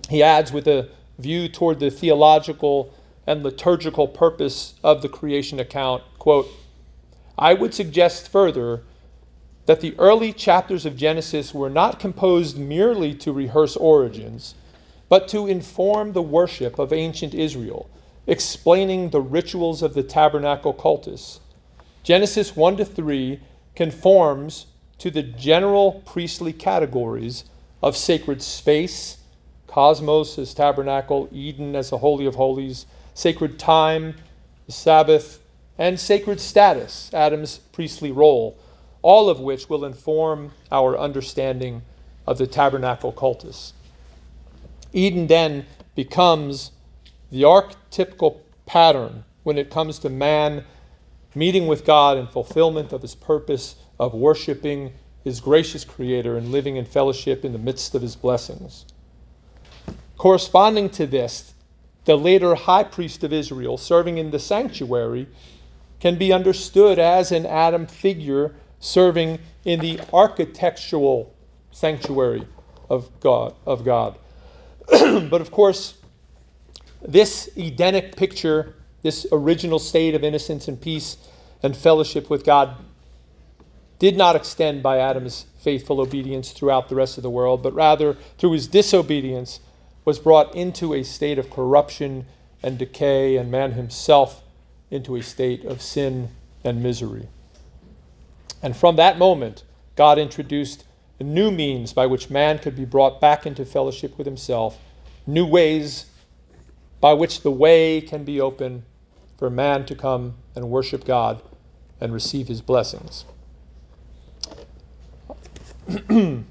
[0.09, 2.93] He adds, with a view toward the theological
[3.27, 6.47] and liturgical purpose of the creation account, quote,
[7.37, 8.83] I would suggest further
[9.65, 14.55] that the early chapters of Genesis were not composed merely to rehearse origins,
[15.09, 17.89] but to inform the worship of ancient Israel,
[18.27, 21.39] explaining the rituals of the tabernacle cultus.
[22.03, 23.39] Genesis 1 to 3
[23.75, 24.67] conforms
[24.99, 27.45] to the general priestly categories
[27.81, 29.17] of sacred space,
[29.67, 34.15] cosmos as tabernacle, Eden as the Holy of Holies, sacred time,
[34.67, 35.39] the Sabbath,
[35.77, 38.57] and sacred status, Adam's priestly role,
[39.01, 41.81] all of which will inform our understanding
[42.27, 43.73] of the tabernacle cultus.
[44.93, 45.65] Eden then
[45.95, 46.71] becomes
[47.31, 50.63] the archetypical pattern when it comes to man
[51.35, 56.77] meeting with God in fulfillment of his purpose of worshiping his gracious Creator and living
[56.77, 58.85] in fellowship in the midst of his blessings.
[60.17, 61.53] Corresponding to this,
[62.05, 65.27] the later high priest of Israel, serving in the sanctuary,
[65.99, 71.33] can be understood as an Adam figure serving in the architectural
[71.71, 72.47] sanctuary
[72.89, 73.53] of God.
[73.65, 74.17] Of God.
[75.29, 75.95] but of course,
[77.01, 81.17] this Edenic picture, this original state of innocence and peace
[81.63, 82.75] and fellowship with God,
[83.99, 88.15] did not extend by Adam's faithful obedience throughout the rest of the world, but rather
[88.37, 89.59] through his disobedience
[90.05, 92.25] was brought into a state of corruption
[92.63, 94.41] and decay, and man himself
[94.89, 96.29] into a state of sin
[96.63, 97.27] and misery.
[98.61, 99.63] And from that moment,
[99.95, 100.83] God introduced
[101.23, 104.77] new means by which man could be brought back into fellowship with himself,
[105.27, 106.05] new ways
[107.01, 108.83] by which the way can be open
[109.37, 111.41] for man to come and worship God
[112.01, 113.25] and receive his blessings.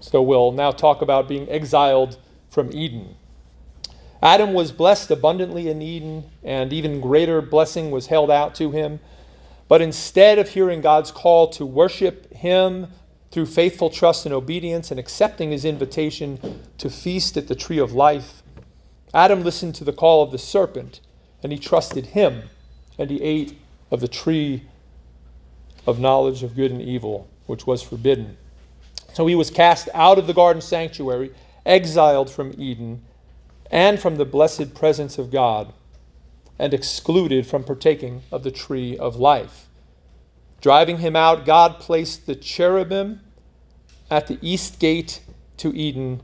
[0.00, 2.18] so we'll now talk about being exiled
[2.50, 3.14] from Eden.
[4.22, 8.98] Adam was blessed abundantly in Eden, and even greater blessing was held out to him.
[9.68, 12.88] But instead of hearing God's call to worship him
[13.36, 16.40] through faithful trust and obedience and accepting his invitation
[16.78, 18.42] to feast at the tree of life,
[19.12, 21.00] Adam listened to the call of the serpent
[21.42, 22.44] and he trusted him
[22.96, 23.58] and he ate
[23.90, 24.62] of the tree
[25.86, 28.38] of knowledge of good and evil, which was forbidden.
[29.12, 31.30] So he was cast out of the garden sanctuary,
[31.66, 33.02] exiled from Eden,
[33.70, 35.74] and from the blessed presence of God,
[36.58, 39.68] and excluded from partaking of the tree of life.
[40.62, 43.20] Driving him out, God placed the cherubim
[44.10, 45.20] at the east gate
[45.56, 46.20] to Eden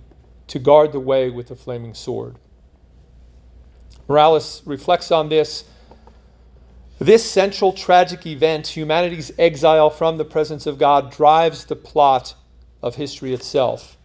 [0.48, 2.36] to guard the way with a flaming sword.
[4.08, 5.64] Morales reflects on this.
[6.98, 12.34] This central tragic event, humanity's exile from the presence of God, drives the plot
[12.82, 13.96] of history itself.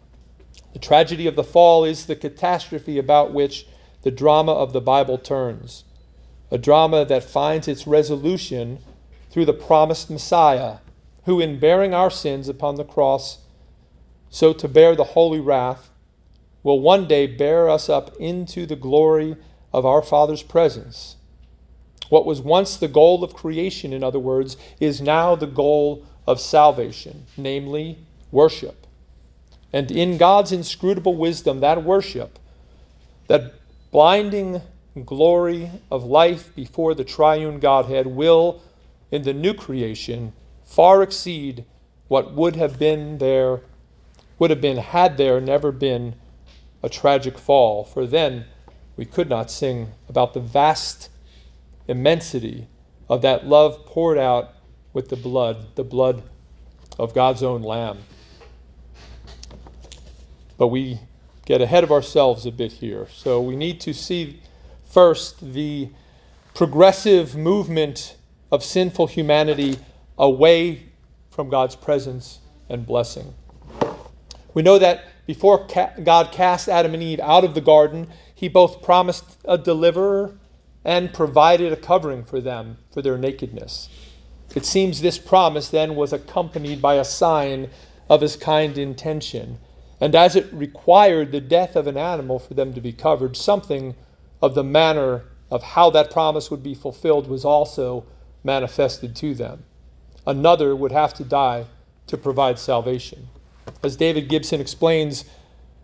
[0.73, 3.67] The tragedy of the fall is the catastrophe about which
[4.03, 5.83] the drama of the Bible turns,
[6.51, 8.79] a drama that finds its resolution
[9.29, 10.77] through the promised Messiah,
[11.25, 13.39] who, in bearing our sins upon the cross,
[14.29, 15.89] so to bear the holy wrath,
[16.63, 19.35] will one day bear us up into the glory
[19.73, 21.15] of our Father's presence.
[22.09, 26.39] What was once the goal of creation, in other words, is now the goal of
[26.39, 27.97] salvation, namely
[28.31, 28.87] worship.
[29.73, 32.39] And in God's inscrutable wisdom, that worship,
[33.27, 33.53] that
[33.91, 34.61] blinding
[35.05, 38.61] glory of life before the triune Godhead will,
[39.11, 40.33] in the new creation,
[40.65, 41.65] far exceed
[42.07, 43.61] what would have been there,
[44.39, 46.15] would have been had there never been
[46.83, 47.83] a tragic fall.
[47.83, 48.45] For then
[48.95, 51.09] we could not sing about the vast
[51.87, 52.67] immensity
[53.09, 54.53] of that love poured out
[54.93, 56.23] with the blood, the blood
[56.99, 57.99] of God's own Lamb.
[60.57, 60.99] But we
[61.45, 63.07] get ahead of ourselves a bit here.
[63.13, 64.41] So we need to see
[64.85, 65.89] first the
[66.53, 68.17] progressive movement
[68.51, 69.77] of sinful humanity
[70.17, 70.83] away
[71.29, 73.33] from God's presence and blessing.
[74.57, 75.67] We know that before
[76.03, 80.39] God cast Adam and Eve out of the garden, he both promised a deliverer
[80.83, 83.87] and provided a covering for them for their nakedness.
[84.55, 87.69] It seems this promise then was accompanied by a sign
[88.09, 89.59] of his kind intention.
[90.01, 93.93] And as it required the death of an animal for them to be covered, something
[94.41, 98.05] of the manner of how that promise would be fulfilled was also
[98.43, 99.63] manifested to them.
[100.25, 101.65] Another would have to die
[102.07, 103.27] to provide salvation.
[103.83, 105.25] As David Gibson explains,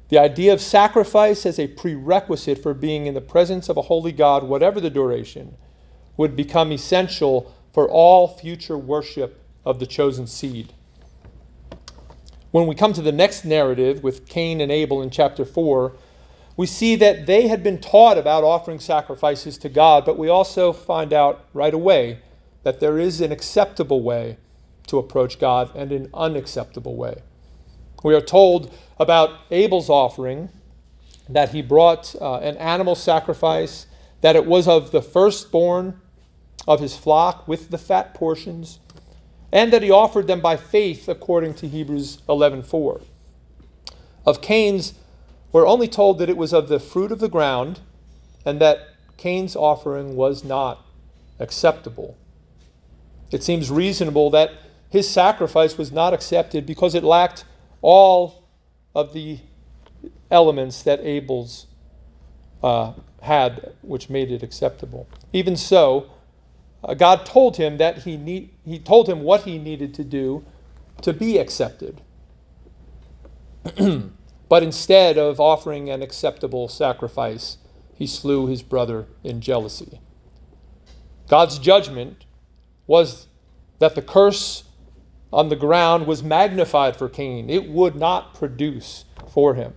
[0.10, 4.12] the idea of sacrifice as a prerequisite for being in the presence of a holy
[4.12, 5.56] God, whatever the duration,
[6.18, 10.74] would become essential for all future worship of the chosen seed.
[12.52, 15.94] When we come to the next narrative with Cain and Abel in chapter 4,
[16.56, 20.72] we see that they had been taught about offering sacrifices to God, but we also
[20.72, 22.20] find out right away
[22.62, 24.38] that there is an acceptable way
[24.88, 27.24] to approach God and an unacceptable way.
[28.04, 30.50] We are told about Abel's offering
[31.30, 33.88] that he brought uh, an animal sacrifice,
[34.22, 36.00] that it was of the firstborn
[36.68, 38.80] of his flock with the fat portions,
[39.52, 43.02] and that he offered them by faith according to Hebrews 11:4.
[44.26, 44.94] Of Cain's,
[45.52, 47.80] we're only told that it was of the fruit of the ground
[48.46, 50.86] and that Cain's offering was not
[51.40, 52.18] acceptable.
[53.32, 54.52] It seems reasonable that
[54.90, 57.46] his sacrifice was not accepted because it lacked
[57.84, 58.48] all
[58.96, 59.38] of the
[60.32, 61.68] elements that Abel's
[62.64, 65.08] uh, had, which made it acceptable.
[65.34, 66.10] Even so,
[66.84, 70.44] uh, God told him that he need, he told him what he needed to do
[71.02, 72.02] to be accepted.
[74.50, 77.58] but instead of offering an acceptable sacrifice,
[77.96, 80.00] he slew his brother in jealousy.
[81.28, 82.26] God's judgment
[82.88, 83.28] was
[83.80, 84.64] that the curse
[85.34, 87.50] on the ground was magnified for Cain.
[87.50, 89.74] It would not produce for him.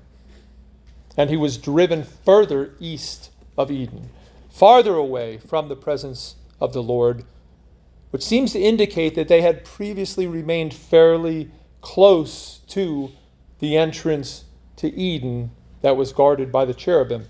[1.16, 4.10] And he was driven further east of Eden,
[4.50, 7.24] farther away from the presence of the Lord,
[8.10, 11.50] which seems to indicate that they had previously remained fairly
[11.80, 13.10] close to
[13.58, 14.44] the entrance
[14.76, 15.50] to Eden
[15.80, 17.26] that was guarded by the cherubim,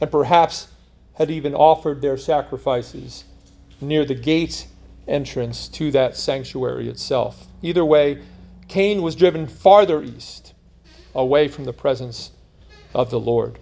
[0.00, 0.68] and perhaps
[1.14, 3.24] had even offered their sacrifices
[3.80, 4.68] near the gate
[5.08, 7.46] entrance to that sanctuary itself.
[7.62, 8.22] Either way,
[8.68, 10.54] Cain was driven farther east,
[11.14, 12.32] away from the presence
[12.94, 13.58] of the Lord.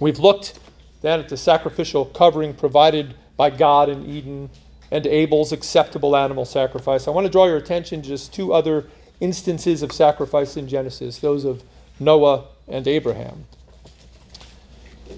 [0.00, 0.58] We've looked
[1.00, 4.50] then at the sacrificial covering provided by God in Eden
[4.90, 7.08] and Abel's acceptable animal sacrifice.
[7.08, 8.86] I want to draw your attention to just two other
[9.20, 11.62] instances of sacrifice in Genesis, those of
[12.00, 13.44] Noah and Abraham.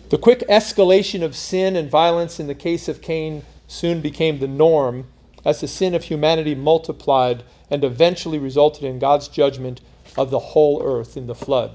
[0.08, 4.48] The quick escalation of sin and violence in the case of Cain soon became the
[4.48, 5.06] norm
[5.44, 9.80] as the sin of humanity multiplied and eventually resulted in God's judgment
[10.16, 11.72] of the whole earth in the flood.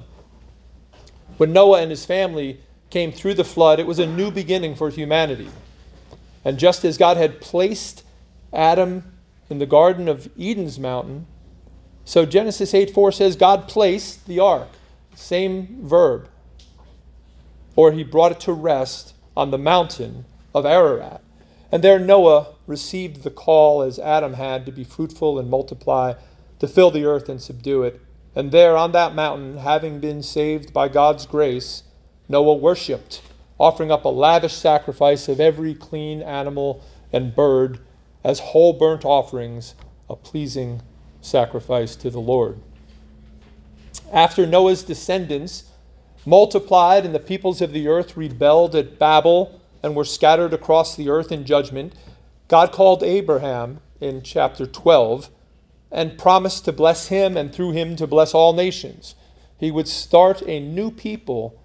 [1.37, 4.89] When Noah and his family came through the flood, it was a new beginning for
[4.89, 5.49] humanity.
[6.43, 8.03] And just as God had placed
[8.51, 9.03] Adam
[9.49, 11.25] in the Garden of Eden's mountain,
[12.03, 14.67] so Genesis 8 4 says God placed the ark,
[15.15, 16.27] same verb,
[17.75, 21.21] or he brought it to rest on the mountain of Ararat.
[21.71, 26.15] And there Noah received the call, as Adam had, to be fruitful and multiply,
[26.59, 27.99] to fill the earth and subdue it.
[28.35, 31.83] And there on that mountain, having been saved by God's grace,
[32.27, 33.21] Noah worshiped,
[33.57, 36.81] offering up a lavish sacrifice of every clean animal
[37.13, 37.79] and bird
[38.23, 39.75] as whole burnt offerings,
[40.09, 40.81] a pleasing
[41.21, 42.59] sacrifice to the Lord.
[44.11, 45.65] After Noah's descendants
[46.25, 51.09] multiplied and the peoples of the earth rebelled at Babel and were scattered across the
[51.09, 51.93] earth in judgment,
[52.47, 55.29] God called Abraham in chapter 12
[55.91, 59.15] and promised to bless him and through him to bless all nations.
[59.57, 61.55] He would start a new people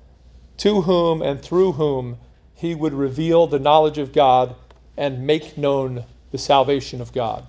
[0.59, 2.19] to whom and through whom
[2.55, 4.55] he would reveal the knowledge of God
[4.97, 7.47] and make known the salvation of God.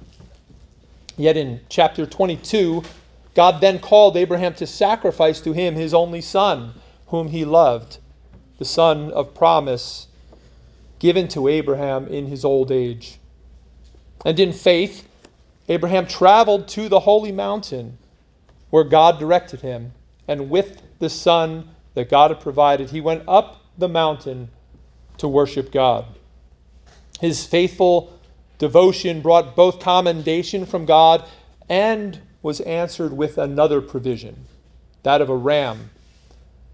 [1.18, 2.84] Yet in chapter 22,
[3.34, 6.74] God then called Abraham to sacrifice to him his only son,
[7.08, 7.98] whom he loved,
[8.58, 10.08] the son of promise
[11.00, 13.20] given to Abraham in his old age.
[14.26, 15.08] And in faith,
[15.70, 17.98] Abraham traveled to the holy mountain
[18.70, 19.94] where God directed him,
[20.28, 24.50] and with the son that God had provided, he went up the mountain
[25.18, 26.06] to worship God.
[27.20, 28.14] His faithful
[28.58, 31.24] devotion brought both commendation from God
[31.70, 34.46] and was answered with another provision,
[35.04, 35.90] that of a ram,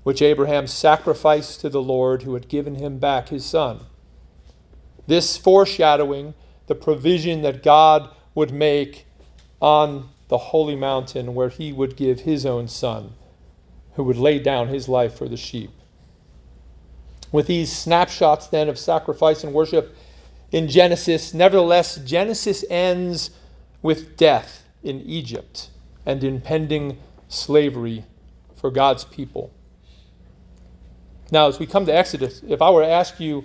[0.03, 3.79] which Abraham sacrificed to the Lord who had given him back his son.
[5.07, 6.33] This foreshadowing
[6.67, 9.05] the provision that God would make
[9.61, 13.13] on the holy mountain where he would give his own son,
[13.95, 15.71] who would lay down his life for the sheep.
[17.31, 19.95] With these snapshots then of sacrifice and worship
[20.51, 23.31] in Genesis, nevertheless, Genesis ends
[23.81, 25.69] with death in Egypt
[26.05, 26.97] and impending
[27.27, 28.03] slavery
[28.55, 29.51] for God's people.
[31.31, 33.43] Now, as we come to Exodus, if I were to ask you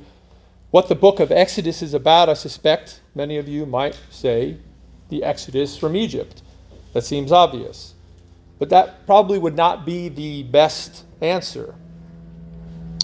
[0.71, 4.59] what the book of Exodus is about, I suspect many of you might say
[5.09, 6.43] the Exodus from Egypt.
[6.93, 7.95] That seems obvious.
[8.59, 11.75] But that probably would not be the best answer.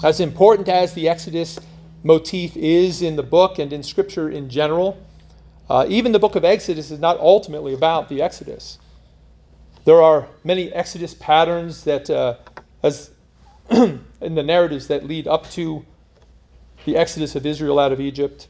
[0.03, 1.57] As important as the Exodus
[2.03, 4.97] motif is in the book and in Scripture in general,
[5.69, 8.77] uh, even the book of Exodus is not ultimately about the Exodus.
[9.85, 12.35] There are many Exodus patterns that, uh,
[12.83, 13.09] as
[13.71, 15.83] in the narratives that lead up to
[16.85, 18.47] the Exodus of Israel out of Egypt.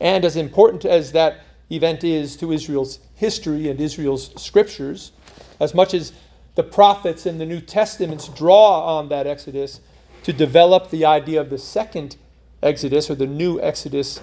[0.00, 1.40] And as important as that
[1.70, 5.12] event is to Israel's history and Israel's scriptures,
[5.60, 6.12] as much as
[6.56, 9.80] the prophets in the New Testaments draw on that Exodus
[10.24, 12.16] to develop the idea of the second
[12.62, 14.20] Exodus or the new Exodus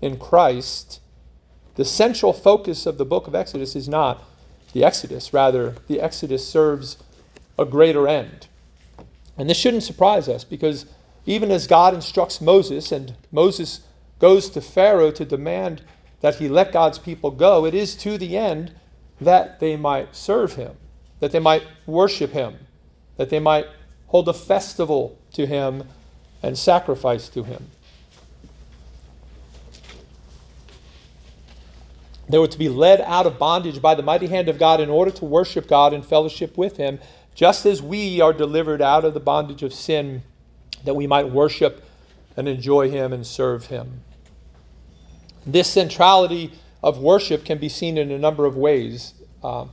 [0.00, 1.00] in Christ,
[1.74, 4.24] the central focus of the book of Exodus is not
[4.72, 5.32] the Exodus.
[5.32, 6.98] Rather, the Exodus serves
[7.58, 8.46] a greater end.
[9.38, 10.86] And this shouldn't surprise us because
[11.26, 13.80] even as God instructs Moses and Moses
[14.18, 15.82] goes to Pharaoh to demand
[16.20, 18.72] that he let God's people go, it is to the end
[19.20, 20.76] that they might serve him,
[21.20, 22.56] that they might worship him,
[23.16, 23.66] that they might
[24.08, 25.84] hold a festival to him
[26.42, 27.70] and sacrifice to him.
[32.28, 34.88] They were to be led out of bondage by the mighty hand of God in
[34.88, 36.98] order to worship God and fellowship with him,
[37.34, 40.22] just as we are delivered out of the bondage of sin
[40.84, 41.84] that we might worship
[42.36, 44.02] and enjoy him and serve him.
[45.46, 46.52] This centrality
[46.82, 49.14] of worship can be seen in a number of ways.
[49.42, 49.66] Uh,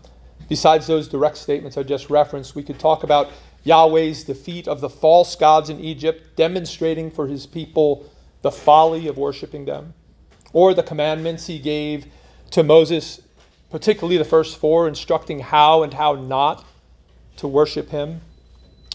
[0.47, 3.29] besides those direct statements I just referenced, we could talk about
[3.63, 8.09] Yahweh's defeat of the false gods in Egypt, demonstrating for his people
[8.41, 9.93] the folly of worshiping them,
[10.53, 12.05] or the commandments he gave
[12.51, 13.21] to Moses,
[13.69, 16.65] particularly the first four, instructing how and how not
[17.37, 18.21] to worship him,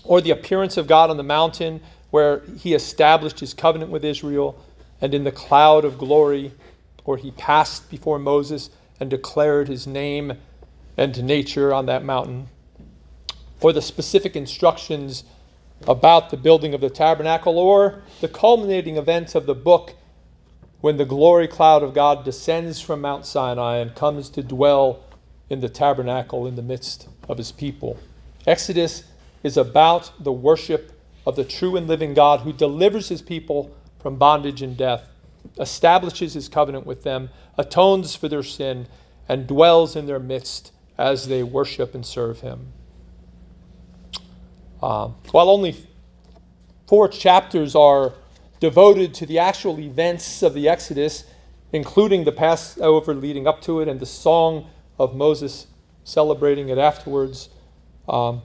[0.03, 1.81] or the appearance of God on the mountain
[2.15, 4.57] where he established his covenant with Israel,
[5.01, 6.53] and in the cloud of glory
[7.05, 10.33] or he passed before Moses and declared his name
[10.97, 12.47] and nature on that mountain,
[13.61, 15.25] or the specific instructions
[15.89, 19.93] about the building of the tabernacle, or the culminating events of the book
[20.83, 25.01] when the glory cloud of God descends from Mount Sinai and comes to dwell
[25.51, 27.99] in the tabernacle in the midst of his people.
[28.47, 29.03] Exodus
[29.43, 30.93] is about the worship
[31.27, 35.03] of the true and living God who delivers his people from bondage and death
[35.59, 38.87] establishes his covenant with them, atones for their sin,
[39.29, 42.73] and dwells in their midst as they worship and serve him.
[44.83, 45.75] Uh, while only
[46.87, 48.13] four chapters are
[48.61, 51.25] devoted to the actual events of the Exodus,
[51.73, 54.69] including the Passover leading up to it and the song
[54.99, 55.67] of Moses
[56.05, 57.49] celebrating it afterwards,
[58.09, 58.43] um,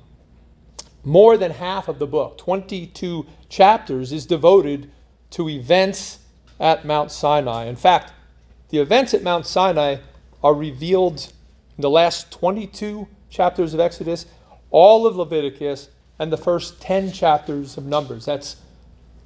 [1.09, 4.91] more than half of the book, 22 chapters, is devoted
[5.31, 6.19] to events
[6.59, 7.65] at Mount Sinai.
[7.65, 8.13] In fact,
[8.69, 9.95] the events at Mount Sinai
[10.43, 11.33] are revealed
[11.77, 14.27] in the last 22 chapters of Exodus,
[14.69, 15.89] all of Leviticus,
[16.19, 18.25] and the first 10 chapters of Numbers.
[18.25, 18.57] That's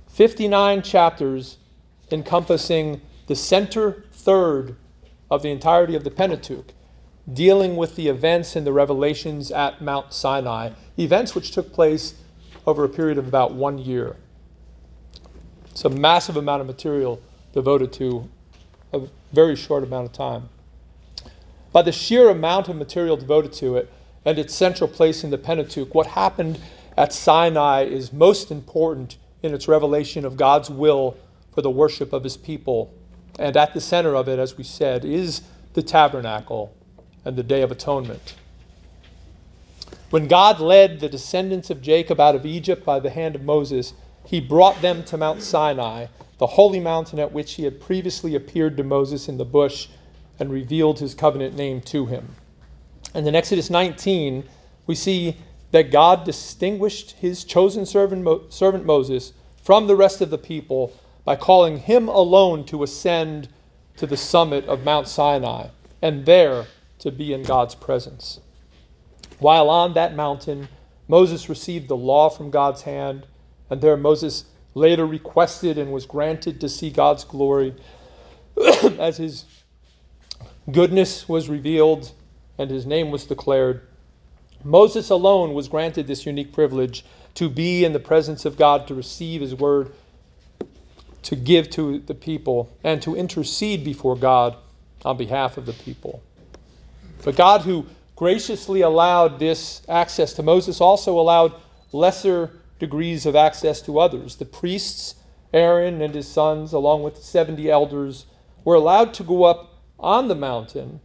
[0.07, 1.57] 59 chapters
[2.11, 4.77] encompassing the center third
[5.29, 6.73] of the entirety of the Pentateuch,
[7.33, 12.15] dealing with the events and the revelations at Mount Sinai, events which took place
[12.65, 14.15] over a period of about one year.
[15.71, 17.19] It's a massive amount of material
[17.51, 18.29] devoted to
[18.93, 20.49] a very short amount of time.
[21.71, 23.91] By the sheer amount of material devoted to it
[24.25, 26.59] and its central place in the Pentateuch, what happened
[26.97, 31.17] at Sinai is most important in its revelation of God's will
[31.53, 32.93] for the worship of his people.
[33.39, 35.41] And at the center of it, as we said, is
[35.73, 36.73] the tabernacle
[37.25, 38.35] and the Day of Atonement.
[40.13, 43.93] When God led the descendants of Jacob out of Egypt by the hand of Moses,
[44.23, 46.05] he brought them to Mount Sinai,
[46.37, 49.87] the holy mountain at which he had previously appeared to Moses in the bush
[50.39, 52.35] and revealed his covenant name to him.
[53.15, 54.43] And in Exodus 19,
[54.85, 55.35] we see
[55.71, 59.33] that God distinguished his chosen servant, servant Moses
[59.63, 60.91] from the rest of the people
[61.25, 63.47] by calling him alone to ascend
[63.97, 65.69] to the summit of Mount Sinai
[66.03, 66.67] and there
[66.99, 68.39] to be in God's presence.
[69.43, 70.69] While on that mountain,
[71.09, 73.27] Moses received the law from God's hand
[73.69, 77.75] and there Moses later requested and was granted to see God's glory
[78.97, 79.43] as his
[80.71, 82.09] goodness was revealed
[82.57, 83.81] and his name was declared.
[84.63, 87.03] Moses alone was granted this unique privilege
[87.35, 89.91] to be in the presence of God, to receive his word,
[91.23, 94.55] to give to the people, and to intercede before God
[95.03, 96.23] on behalf of the people.
[97.25, 97.85] But God, who
[98.15, 101.53] graciously allowed this access to Moses, also allowed
[101.91, 104.35] lesser degrees of access to others.
[104.35, 105.15] The priests,
[105.53, 108.25] Aaron and his sons, along with the 70 elders,
[108.63, 110.99] were allowed to go up on the mountain,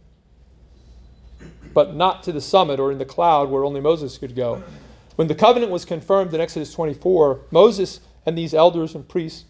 [1.73, 4.61] but not to the summit or in the cloud where only Moses could go.
[5.15, 9.45] When the covenant was confirmed in Exodus 24, Moses and these elders and priests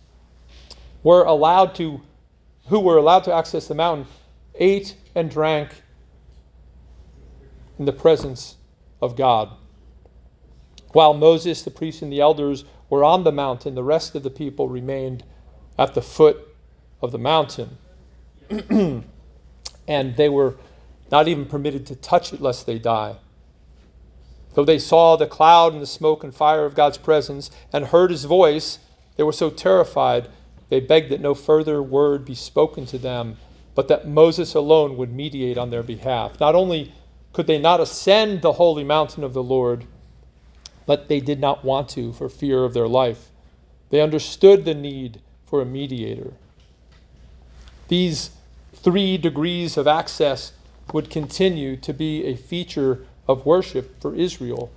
[1.03, 2.01] were allowed to,
[2.67, 4.07] who were allowed to access the mountain,
[4.55, 5.69] ate and drank
[7.79, 8.57] in the presence
[9.01, 9.49] of God.
[10.91, 14.29] While Moses, the priests, and the elders were on the mountain, the rest of the
[14.29, 15.23] people remained
[15.77, 16.45] at the foot
[17.01, 17.77] of the mountain.
[19.87, 20.55] and they were
[21.11, 23.15] not even permitted to touch it lest they die.
[24.55, 28.11] Though they saw the cloud and the smoke and fire of God's presence and heard
[28.11, 28.79] his voice,
[29.15, 30.27] they were so terrified
[30.69, 33.37] they begged that no further word be spoken to them,
[33.73, 36.39] but that Moses alone would mediate on their behalf.
[36.39, 36.93] Not only
[37.33, 39.85] could they not ascend the holy mountain of the Lord,
[40.85, 43.29] but they did not want to for fear of their life.
[43.89, 46.33] They understood the need for a mediator.
[47.87, 48.31] These
[48.73, 50.53] three degrees of access
[50.93, 54.71] would continue to be a feature of worship for Israel,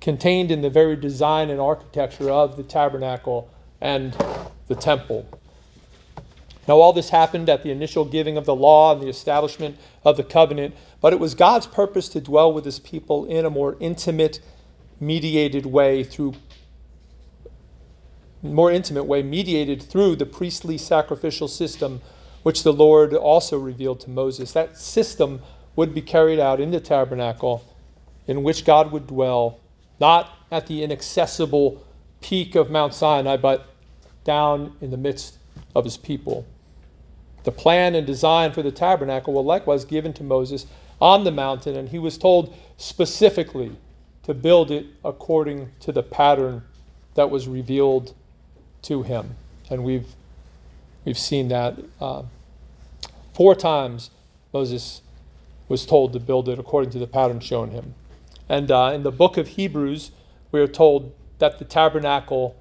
[0.00, 3.48] contained in the very design and architecture of the tabernacle
[3.80, 4.14] and
[4.68, 5.26] the temple.
[6.68, 10.16] Now, all this happened at the initial giving of the law and the establishment of
[10.16, 13.76] the covenant, but it was God's purpose to dwell with his people in a more
[13.80, 14.40] intimate,
[15.00, 16.32] mediated way through
[18.40, 22.00] more intimate way mediated through the priestly sacrificial system
[22.42, 24.52] which the Lord also revealed to Moses.
[24.52, 25.42] That system
[25.76, 27.62] would be carried out in the tabernacle
[28.26, 29.58] in which God would dwell,
[30.00, 31.82] not at the inaccessible
[32.20, 33.66] peak of Mount Sinai, but
[34.24, 35.38] down in the midst
[35.74, 36.44] of his people.
[37.44, 40.66] The plan and design for the tabernacle were likewise given to Moses
[41.02, 43.76] on the mountain, and he was told specifically
[44.22, 46.62] to build it according to the pattern
[47.14, 48.14] that was revealed
[48.82, 49.34] to him.
[49.68, 50.06] And we've,
[51.04, 52.22] we've seen that uh,
[53.34, 54.10] four times
[54.52, 55.02] Moses
[55.68, 57.94] was told to build it according to the pattern shown him.
[58.48, 60.12] And uh, in the book of Hebrews,
[60.52, 62.54] we are told that the tabernacle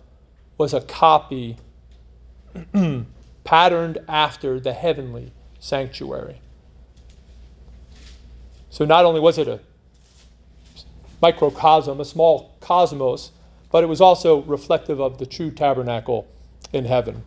[0.58, 1.58] was a copy
[3.44, 6.42] patterned after the heavenly sanctuary.
[8.72, 9.60] So not only was it a
[11.22, 13.32] microcosm, a small cosmos,
[13.70, 16.26] but it was also reflective of the true tabernacle
[16.74, 17.24] in heaven.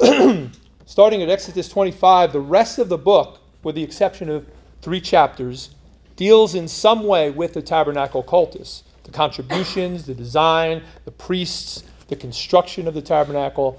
[0.86, 4.46] Starting at Exodus 25, the rest of the book, with the exception of
[4.82, 5.70] three chapters,
[6.16, 12.16] deals in some way with the tabernacle cultus the contributions, the design, the priests, the
[12.16, 13.78] construction of the tabernacle,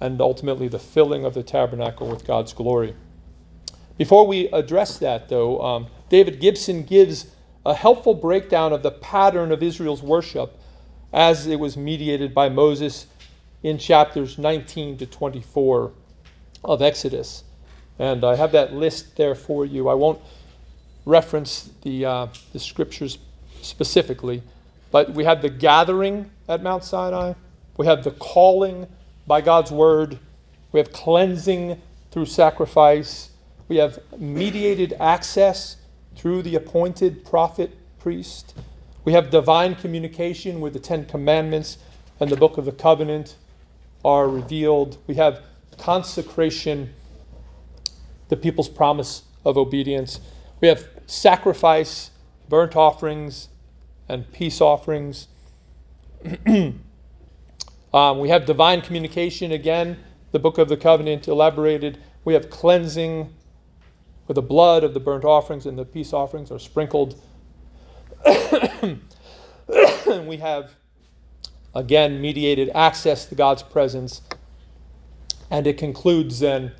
[0.00, 2.94] and ultimately the filling of the tabernacle with God's glory.
[3.98, 7.26] Before we address that, though, um, David Gibson gives
[7.64, 10.58] a helpful breakdown of the pattern of Israel's worship
[11.12, 13.06] as it was mediated by Moses
[13.62, 15.92] in chapters 19 to 24
[16.64, 17.44] of Exodus.
[17.98, 19.88] And I have that list there for you.
[19.88, 20.20] I won't
[21.06, 23.18] reference the, uh, the scriptures
[23.62, 24.42] specifically,
[24.90, 27.32] but we had the gathering at Mount Sinai,
[27.78, 28.86] we have the calling
[29.26, 30.18] by God's word,
[30.72, 31.80] we have cleansing
[32.10, 33.30] through sacrifice,
[33.68, 35.76] we have mediated access
[36.16, 38.54] through the appointed prophet priest.
[39.04, 41.78] We have divine communication with the Ten Commandments
[42.20, 43.36] and the Book of the Covenant
[44.04, 44.98] are revealed.
[45.06, 45.42] We have
[45.78, 46.94] consecration,
[48.28, 50.20] the people's promise of obedience.
[50.60, 52.10] We have sacrifice,
[52.48, 53.48] burnt offerings,
[54.08, 55.28] and peace offerings.
[56.46, 59.98] um, we have divine communication again,
[60.32, 61.98] the Book of the Covenant elaborated.
[62.24, 63.32] We have cleansing,
[64.26, 67.20] where the blood of the burnt offerings and the peace offerings are sprinkled.
[68.26, 69.00] and
[70.26, 70.70] we have,
[71.74, 74.22] again, mediated access to God's presence.
[75.50, 76.72] And it concludes then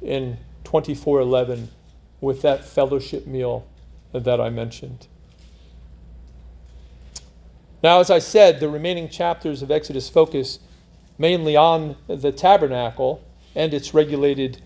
[0.00, 1.68] in 2411
[2.20, 3.66] with that fellowship meal
[4.12, 5.06] that I mentioned.
[7.82, 10.58] Now, as I said, the remaining chapters of Exodus focus
[11.18, 13.22] mainly on the tabernacle
[13.54, 14.60] and its regulated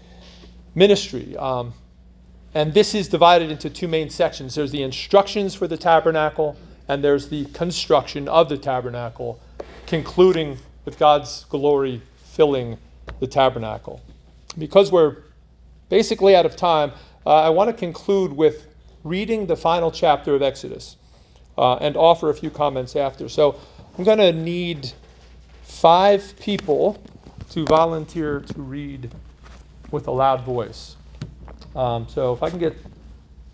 [0.74, 1.36] ministry.
[1.36, 1.74] Um,
[2.55, 6.57] and this is divided into two main sections there's the instructions for the tabernacle,
[6.88, 9.40] and there's the construction of the tabernacle,
[9.86, 12.76] concluding with God's glory filling
[13.20, 14.00] the tabernacle.
[14.59, 15.16] Because we're
[15.88, 16.92] basically out of time,
[17.26, 18.66] uh, I want to conclude with
[19.05, 20.96] reading the final chapter of Exodus
[21.57, 23.28] uh, and offer a few comments after.
[23.28, 23.59] So
[23.96, 24.90] I'm going to need
[25.62, 27.03] five people
[27.50, 29.11] to volunteer to read
[29.90, 30.96] with a loud voice.
[31.74, 32.76] Um, so if I can get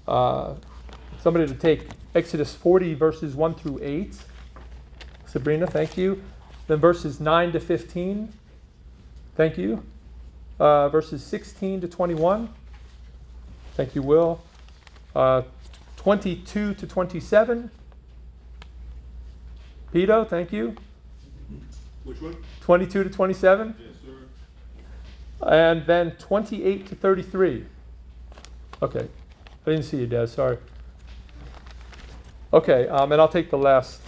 [0.06, 0.54] uh,
[1.20, 4.14] somebody to take Exodus 40, verses 1 through 8.
[5.26, 6.22] Sabrina, thank you.
[6.66, 8.32] Then verses 9 to 15.
[9.36, 9.82] Thank you.
[10.58, 12.48] Uh, verses 16 to 21.
[13.74, 14.40] Thank you, Will.
[15.14, 15.42] Uh,
[15.96, 17.70] 22 to 27.
[19.92, 20.74] Pito, thank you.
[22.04, 22.36] Which one?
[22.62, 23.74] 22 to 27.
[23.78, 25.46] Yes, sir.
[25.46, 27.66] And then 28 to 33.
[28.82, 29.08] Okay.
[29.66, 30.28] I didn't see you, Des.
[30.28, 30.58] Sorry.
[32.52, 34.00] Okay, um, and I'll take the last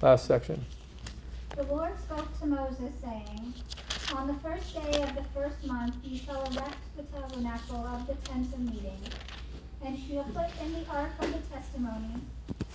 [0.00, 0.64] last section.
[1.56, 3.54] The Lord spoke to Moses, saying,
[4.14, 8.14] On the first day of the first month you shall erect the tabernacle of the
[8.28, 9.00] tent of meeting,
[9.84, 12.20] and you shall put in the ark of the testimony,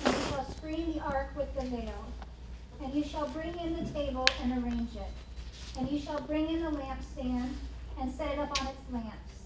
[0.04, 2.06] and you shall screen the ark with the veil.
[2.84, 5.12] And you shall bring in the table and arrange it.
[5.78, 7.54] And you shall bring in the lampstand
[8.02, 9.41] and set it up on its lamps.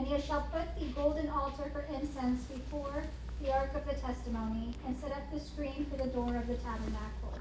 [0.00, 3.04] And you shall put the golden altar for incense before
[3.42, 6.54] the ark of the testimony, and set up the screen for the door of the
[6.54, 7.34] tabernacle.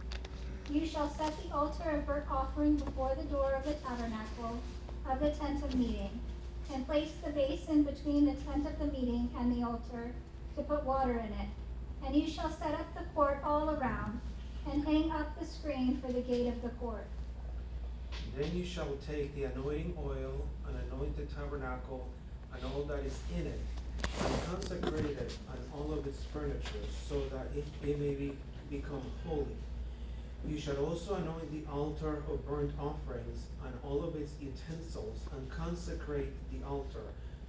[0.69, 4.59] You shall set the altar of burnt offering before the door of the tabernacle
[5.09, 6.19] of the tent of meeting,
[6.73, 10.11] and place the basin between the tent of the meeting and the altar
[10.57, 11.49] to put water in it.
[12.05, 14.19] And you shall set up the court all around,
[14.69, 17.07] and hang up the screen for the gate of the court.
[18.37, 22.05] Then you shall take the anointing oil and anoint the tabernacle
[22.53, 23.59] and all that is in it,
[24.19, 28.37] and consecrate it and all of its furniture, so that it, it may be,
[28.69, 29.57] become holy.
[30.47, 35.49] You shall also anoint the altar of burnt offerings and all of its utensils, and
[35.51, 37.03] consecrate the altar,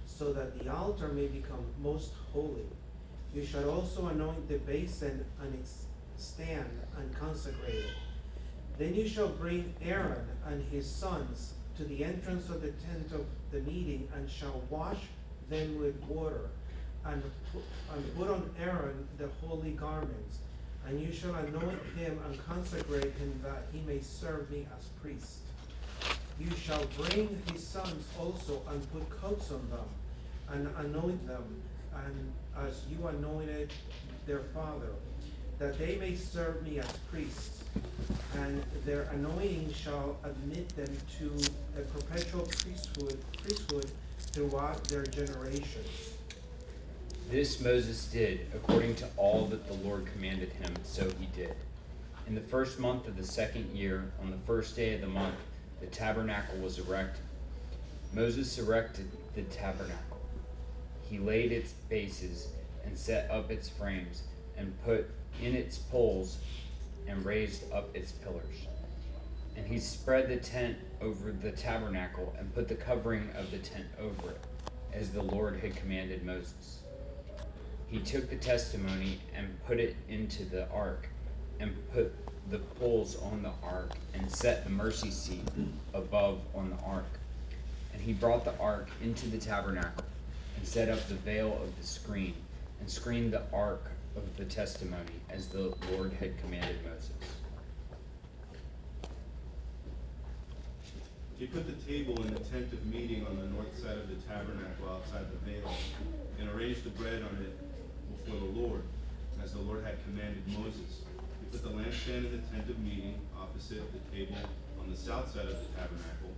[0.05, 2.65] so that the altar may become most holy.
[3.33, 5.85] You shall also anoint the basin and its
[6.17, 7.91] stand, and consecrate it.
[8.77, 13.25] Then you shall bring Aaron and his sons to the entrance of the tent of
[13.51, 14.99] the meeting, and shall wash
[15.49, 16.49] them with water,
[17.05, 17.63] and put,
[17.95, 20.37] and put on Aaron the holy garments.
[20.87, 25.39] And you shall anoint him and consecrate him that he may serve me as priest.
[26.39, 29.89] You shall bring his sons also and put coats on them,
[30.49, 31.61] and anoint them,
[32.05, 32.31] and
[32.67, 33.69] as you anointed
[34.27, 34.93] their father,
[35.57, 37.60] that they may serve me as priests
[38.35, 41.31] and their anointing shall admit them to
[41.77, 43.89] a perpetual priesthood, priesthood
[44.33, 45.87] throughout their generations.
[47.29, 51.55] This Moses did according to all that the Lord commanded him, so he did.
[52.27, 55.35] In the first month of the second year, on the first day of the month,
[55.79, 57.23] the tabernacle was erected.
[58.13, 60.17] Moses erected the tabernacle.
[61.09, 62.47] He laid its bases
[62.85, 64.23] and set up its frames
[64.57, 65.09] and put
[65.41, 66.37] in its poles
[67.07, 68.67] and raised up its pillars.
[69.55, 73.87] And he spread the tent over the tabernacle and put the covering of the tent
[73.99, 74.41] over it,
[74.93, 76.79] as the Lord had commanded Moses.
[77.89, 81.09] He took the testimony and put it into the ark,
[81.59, 82.13] and put
[82.49, 85.43] the poles on the ark, and set the mercy seat
[85.93, 87.19] above on the ark.
[87.93, 90.03] And he brought the ark into the tabernacle,
[90.55, 92.35] and set up the veil of the screen,
[92.79, 97.11] and screened the ark of the testimony, as the Lord had commanded Moses.
[101.37, 104.15] He put the table in the tent of meeting on the north side of the
[104.27, 105.73] tabernacle outside the veil,
[106.39, 107.57] and arranged the bread on it
[108.23, 108.83] before the Lord,
[109.43, 111.01] as the Lord had commanded Moses.
[111.39, 114.37] He put the lampstand in the tent of meeting opposite the table
[114.79, 116.29] on the south side of the tabernacle,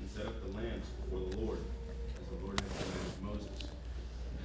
[0.00, 1.58] and set up the lamps before the Lord,
[2.18, 3.70] as the Lord had commanded Moses.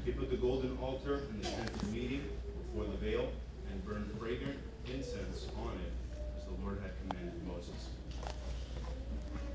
[0.06, 2.24] He put the golden altar in the tent of meeting
[2.68, 3.32] before the veil,
[3.70, 5.92] and burned fragrant incense on it,
[6.38, 7.90] as the Lord had commanded Moses.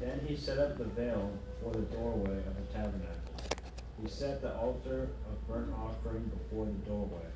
[0.01, 1.31] Then he set up the veil
[1.63, 3.35] for the doorway of the tabernacle.
[4.03, 7.31] He set the altar of burnt offering before the doorway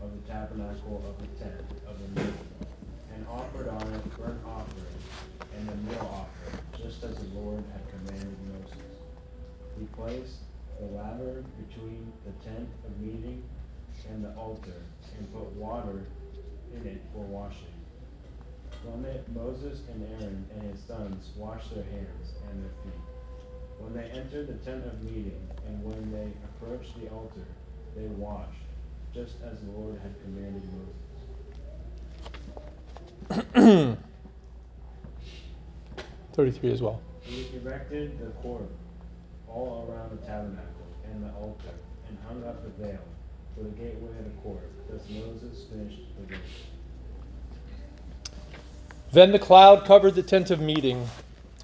[0.00, 2.48] of the tabernacle of the tent of the meeting,
[3.14, 4.98] and offered on it burnt offering
[5.56, 8.94] and a meal offering, just as the Lord had commanded Moses.
[9.78, 10.38] He placed
[10.80, 13.42] the laver between the tent of meeting
[14.10, 14.82] and the altar,
[15.16, 16.06] and put water
[16.74, 17.74] in it for washing.
[18.82, 23.02] From it Moses and Aaron and his sons washed their hands and their feet.
[23.78, 27.46] When they entered the tent of meeting, and when they approached the altar,
[27.96, 28.66] they washed,
[29.14, 30.62] just as the Lord had commanded
[33.28, 33.98] Moses.
[36.32, 37.00] 33 as well.
[37.22, 38.68] He erected the court
[39.48, 41.74] all around the tabernacle and the altar,
[42.08, 43.02] and hung up the veil,
[43.56, 44.70] for the gateway of the court.
[44.90, 46.42] Thus Moses finished the work.
[49.12, 51.08] Then the cloud covered the tent of meeting,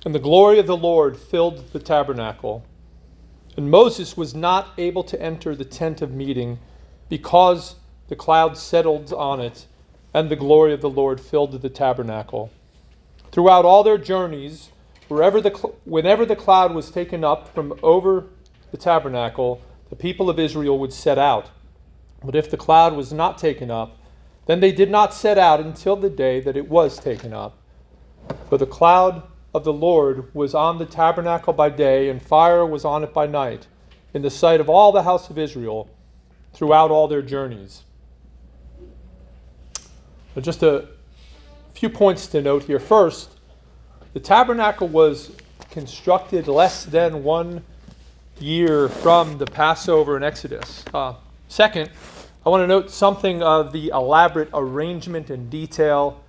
[0.05, 2.64] and the glory of the Lord filled the tabernacle.
[3.57, 6.59] And Moses was not able to enter the tent of meeting
[7.09, 7.76] because
[8.09, 9.66] the cloud settled on it,
[10.12, 12.51] and the glory of the Lord filled the tabernacle.
[13.30, 14.70] Throughout all their journeys,
[15.09, 15.51] wherever the,
[15.85, 18.26] whenever the cloud was taken up from over
[18.70, 19.61] the tabernacle,
[19.91, 21.51] the people of Israel would set out.
[22.25, 23.99] But if the cloud was not taken up,
[24.47, 27.57] then they did not set out until the day that it was taken up.
[28.49, 29.22] For the cloud
[29.55, 33.27] of the Lord was on the tabernacle by day, and fire was on it by
[33.27, 33.66] night,
[34.14, 35.89] in the sight of all the house of Israel
[36.53, 37.83] throughout all their journeys.
[40.41, 40.89] just a
[41.75, 42.81] few points to note here.
[42.81, 43.31] First,
[44.14, 45.33] the tabernacle was
[45.70, 47.62] constructed less than one
[48.41, 50.85] year from the Passover and Exodus.
[50.93, 51.14] Uh,
[51.49, 51.91] second,
[52.45, 56.22] I want to note something of the elaborate arrangement and detail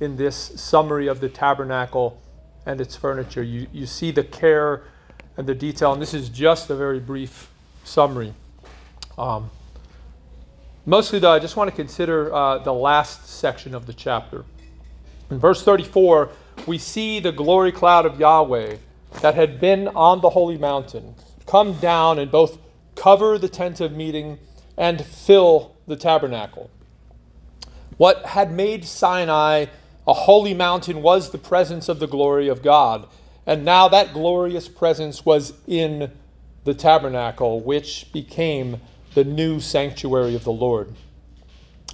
[0.00, 2.20] in this summary of the tabernacle
[2.66, 3.44] and its furniture.
[3.44, 4.82] You, you see the care
[5.36, 7.48] and the detail, and this is just a very brief
[7.84, 8.34] summary.
[9.16, 9.48] Um,
[10.86, 14.44] mostly, though, I just want to consider uh, the last section of the chapter.
[15.30, 16.30] In verse 34,
[16.66, 18.76] we see the glory cloud of Yahweh
[19.22, 21.14] that had been on the holy mountain
[21.46, 22.58] come down and both
[22.96, 24.36] cover the tent of meeting
[24.80, 26.70] and fill the tabernacle.
[27.98, 29.66] What had made Sinai
[30.06, 33.06] a holy mountain was the presence of the glory of God.
[33.46, 36.10] And now that glorious presence was in
[36.64, 38.80] the tabernacle, which became
[39.12, 40.94] the new sanctuary of the Lord.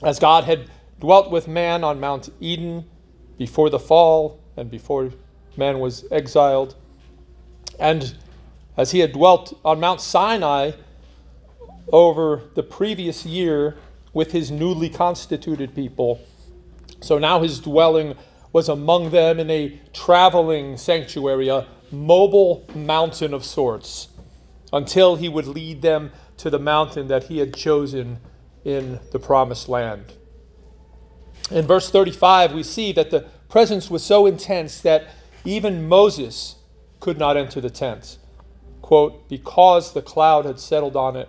[0.05, 0.70] As God had
[1.01, 2.84] dwelt with man on Mount Eden
[3.37, 5.11] before the fall and before
[5.57, 6.76] man was exiled,
[7.80, 8.14] and
[8.76, 10.70] as he had dwelt on Mount Sinai
[11.93, 13.76] over the previous year
[14.12, 16.20] with his newly constituted people.
[17.01, 18.16] So now his dwelling
[18.53, 24.09] was among them in a traveling sanctuary, a mobile mountain of sorts,
[24.72, 28.18] until he would lead them to the mountain that he had chosen
[28.64, 30.14] in the promised land.
[31.51, 35.09] In verse 35, we see that the presence was so intense that
[35.45, 36.57] even Moses
[36.99, 38.18] could not enter the tent
[38.87, 41.28] quote, because the cloud had settled on it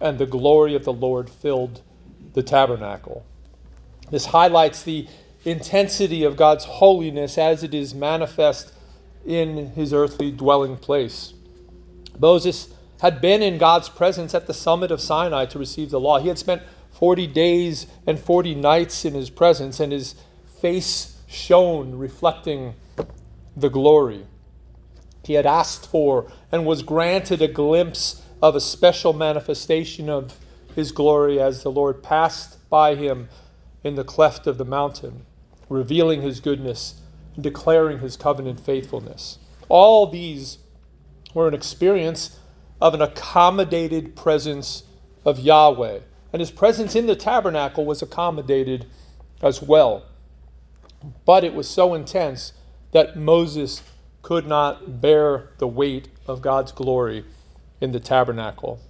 [0.00, 1.82] and the glory of the Lord filled
[2.34, 3.24] the tabernacle.
[4.10, 5.06] This highlights the
[5.44, 8.72] intensity of God's holiness as it is manifest
[9.24, 11.34] in his earthly dwelling place.
[12.18, 12.68] Moses
[13.00, 16.18] had been in God's presence at the summit of Sinai to receive the law.
[16.18, 20.14] He had spent 40 days and 40 nights in his presence, and his
[20.60, 22.74] face shone, reflecting
[23.56, 24.26] the glory
[25.24, 30.36] he had asked for and was granted a glimpse of a special manifestation of
[30.74, 33.28] his glory as the Lord passed by him
[33.82, 35.24] in the cleft of the mountain,
[35.68, 37.00] revealing his goodness
[37.34, 39.38] and declaring his covenant faithfulness.
[39.68, 40.58] All these
[41.34, 42.38] were an experience
[42.80, 44.84] of an accommodated presence
[45.24, 46.00] of Yahweh.
[46.32, 48.86] And his presence in the tabernacle was accommodated
[49.42, 50.04] as well.
[51.24, 52.52] But it was so intense
[52.92, 53.82] that Moses
[54.22, 57.24] could not bear the weight of God's glory
[57.80, 58.80] in the tabernacle.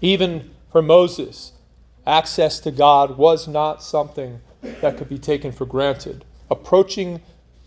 [0.00, 1.52] Even for Moses,
[2.06, 4.40] access to God was not something
[4.80, 6.24] that could be taken for granted.
[6.50, 7.20] Approaching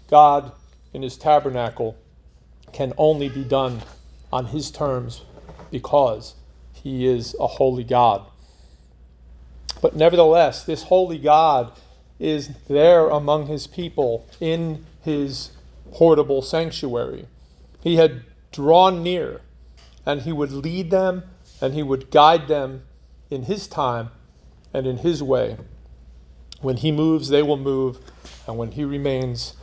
[0.09, 0.51] God
[0.93, 1.97] in his tabernacle
[2.74, 3.82] can only be done
[4.32, 5.24] on his terms
[5.72, 6.36] because
[6.74, 8.26] he is a holy God.
[9.82, 11.72] But nevertheless, this holy God
[12.20, 15.51] is there among his people in his
[15.91, 17.28] portable sanctuary.
[17.82, 19.41] He had drawn near,
[20.07, 21.21] and he would lead them
[21.61, 22.81] and he would guide them
[23.29, 24.09] in his time
[24.73, 25.57] and in his way.
[26.61, 27.99] When he moves, they will move,
[28.47, 29.55] and when he remains,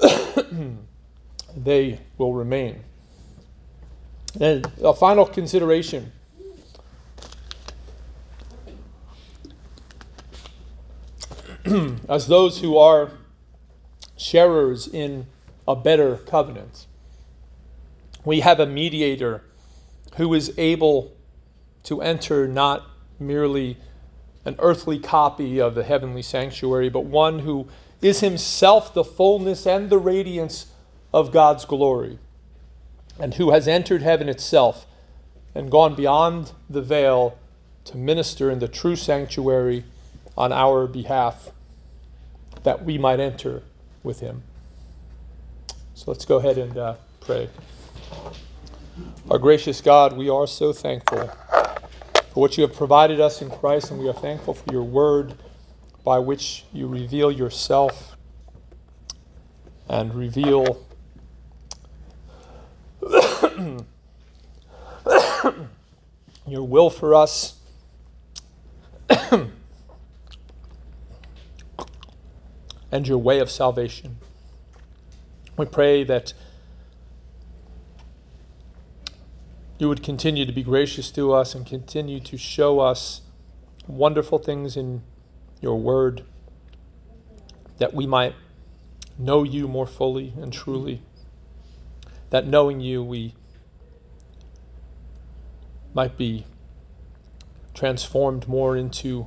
[1.56, 2.84] they will remain.
[4.38, 6.12] And a final consideration.
[12.08, 13.10] As those who are
[14.18, 15.26] sharers in
[15.66, 16.86] a better covenant.
[18.24, 19.42] We have a mediator
[20.16, 21.12] who is able
[21.84, 22.86] to enter not
[23.18, 23.76] merely
[24.44, 27.68] an earthly copy of the heavenly sanctuary, but one who
[28.02, 30.66] is himself the fullness and the radiance
[31.12, 32.18] of God's glory,
[33.18, 34.86] and who has entered heaven itself
[35.54, 37.36] and gone beyond the veil
[37.84, 39.84] to minister in the true sanctuary
[40.36, 41.50] on our behalf,
[42.62, 43.62] that we might enter
[44.02, 44.42] with him.
[45.94, 47.48] So let's go ahead and uh, pray.
[49.30, 53.90] Our gracious God, we are so thankful for what you have provided us in Christ,
[53.90, 55.34] and we are thankful for your word
[56.04, 58.16] by which you reveal yourself
[59.88, 60.86] and reveal
[66.46, 67.54] your will for us.
[72.92, 74.16] and your way of salvation.
[75.56, 76.32] We pray that
[79.80, 83.22] you would continue to be gracious to us and continue to show us
[83.86, 85.02] wonderful things in
[85.60, 86.22] your word,
[87.78, 88.34] that we might
[89.18, 91.00] know you more fully and truly,
[92.28, 93.34] that knowing you, we
[95.94, 96.44] might be
[97.74, 99.26] transformed more into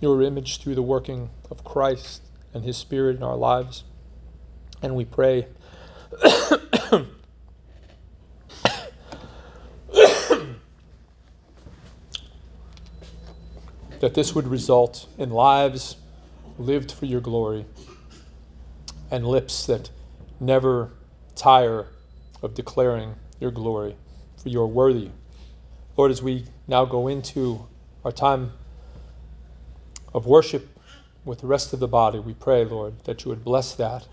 [0.00, 2.22] your image through the working of Christ
[2.54, 3.84] and his Spirit in our lives.
[4.82, 5.46] And we pray
[14.00, 15.96] that this would result in lives
[16.58, 17.66] lived for your glory
[19.10, 19.90] and lips that
[20.40, 20.92] never
[21.34, 21.86] tire
[22.42, 23.96] of declaring your glory,
[24.36, 25.10] for you are worthy.
[25.96, 27.66] Lord, as we now go into
[28.04, 28.52] our time
[30.14, 30.68] of worship
[31.24, 34.06] with the rest of the body, we pray, Lord, that you would bless that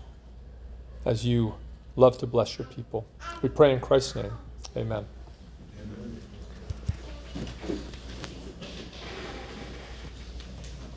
[1.04, 1.54] as you
[1.96, 3.06] love to bless your people.
[3.42, 4.32] We pray in Christ's name.
[4.76, 5.06] Amen.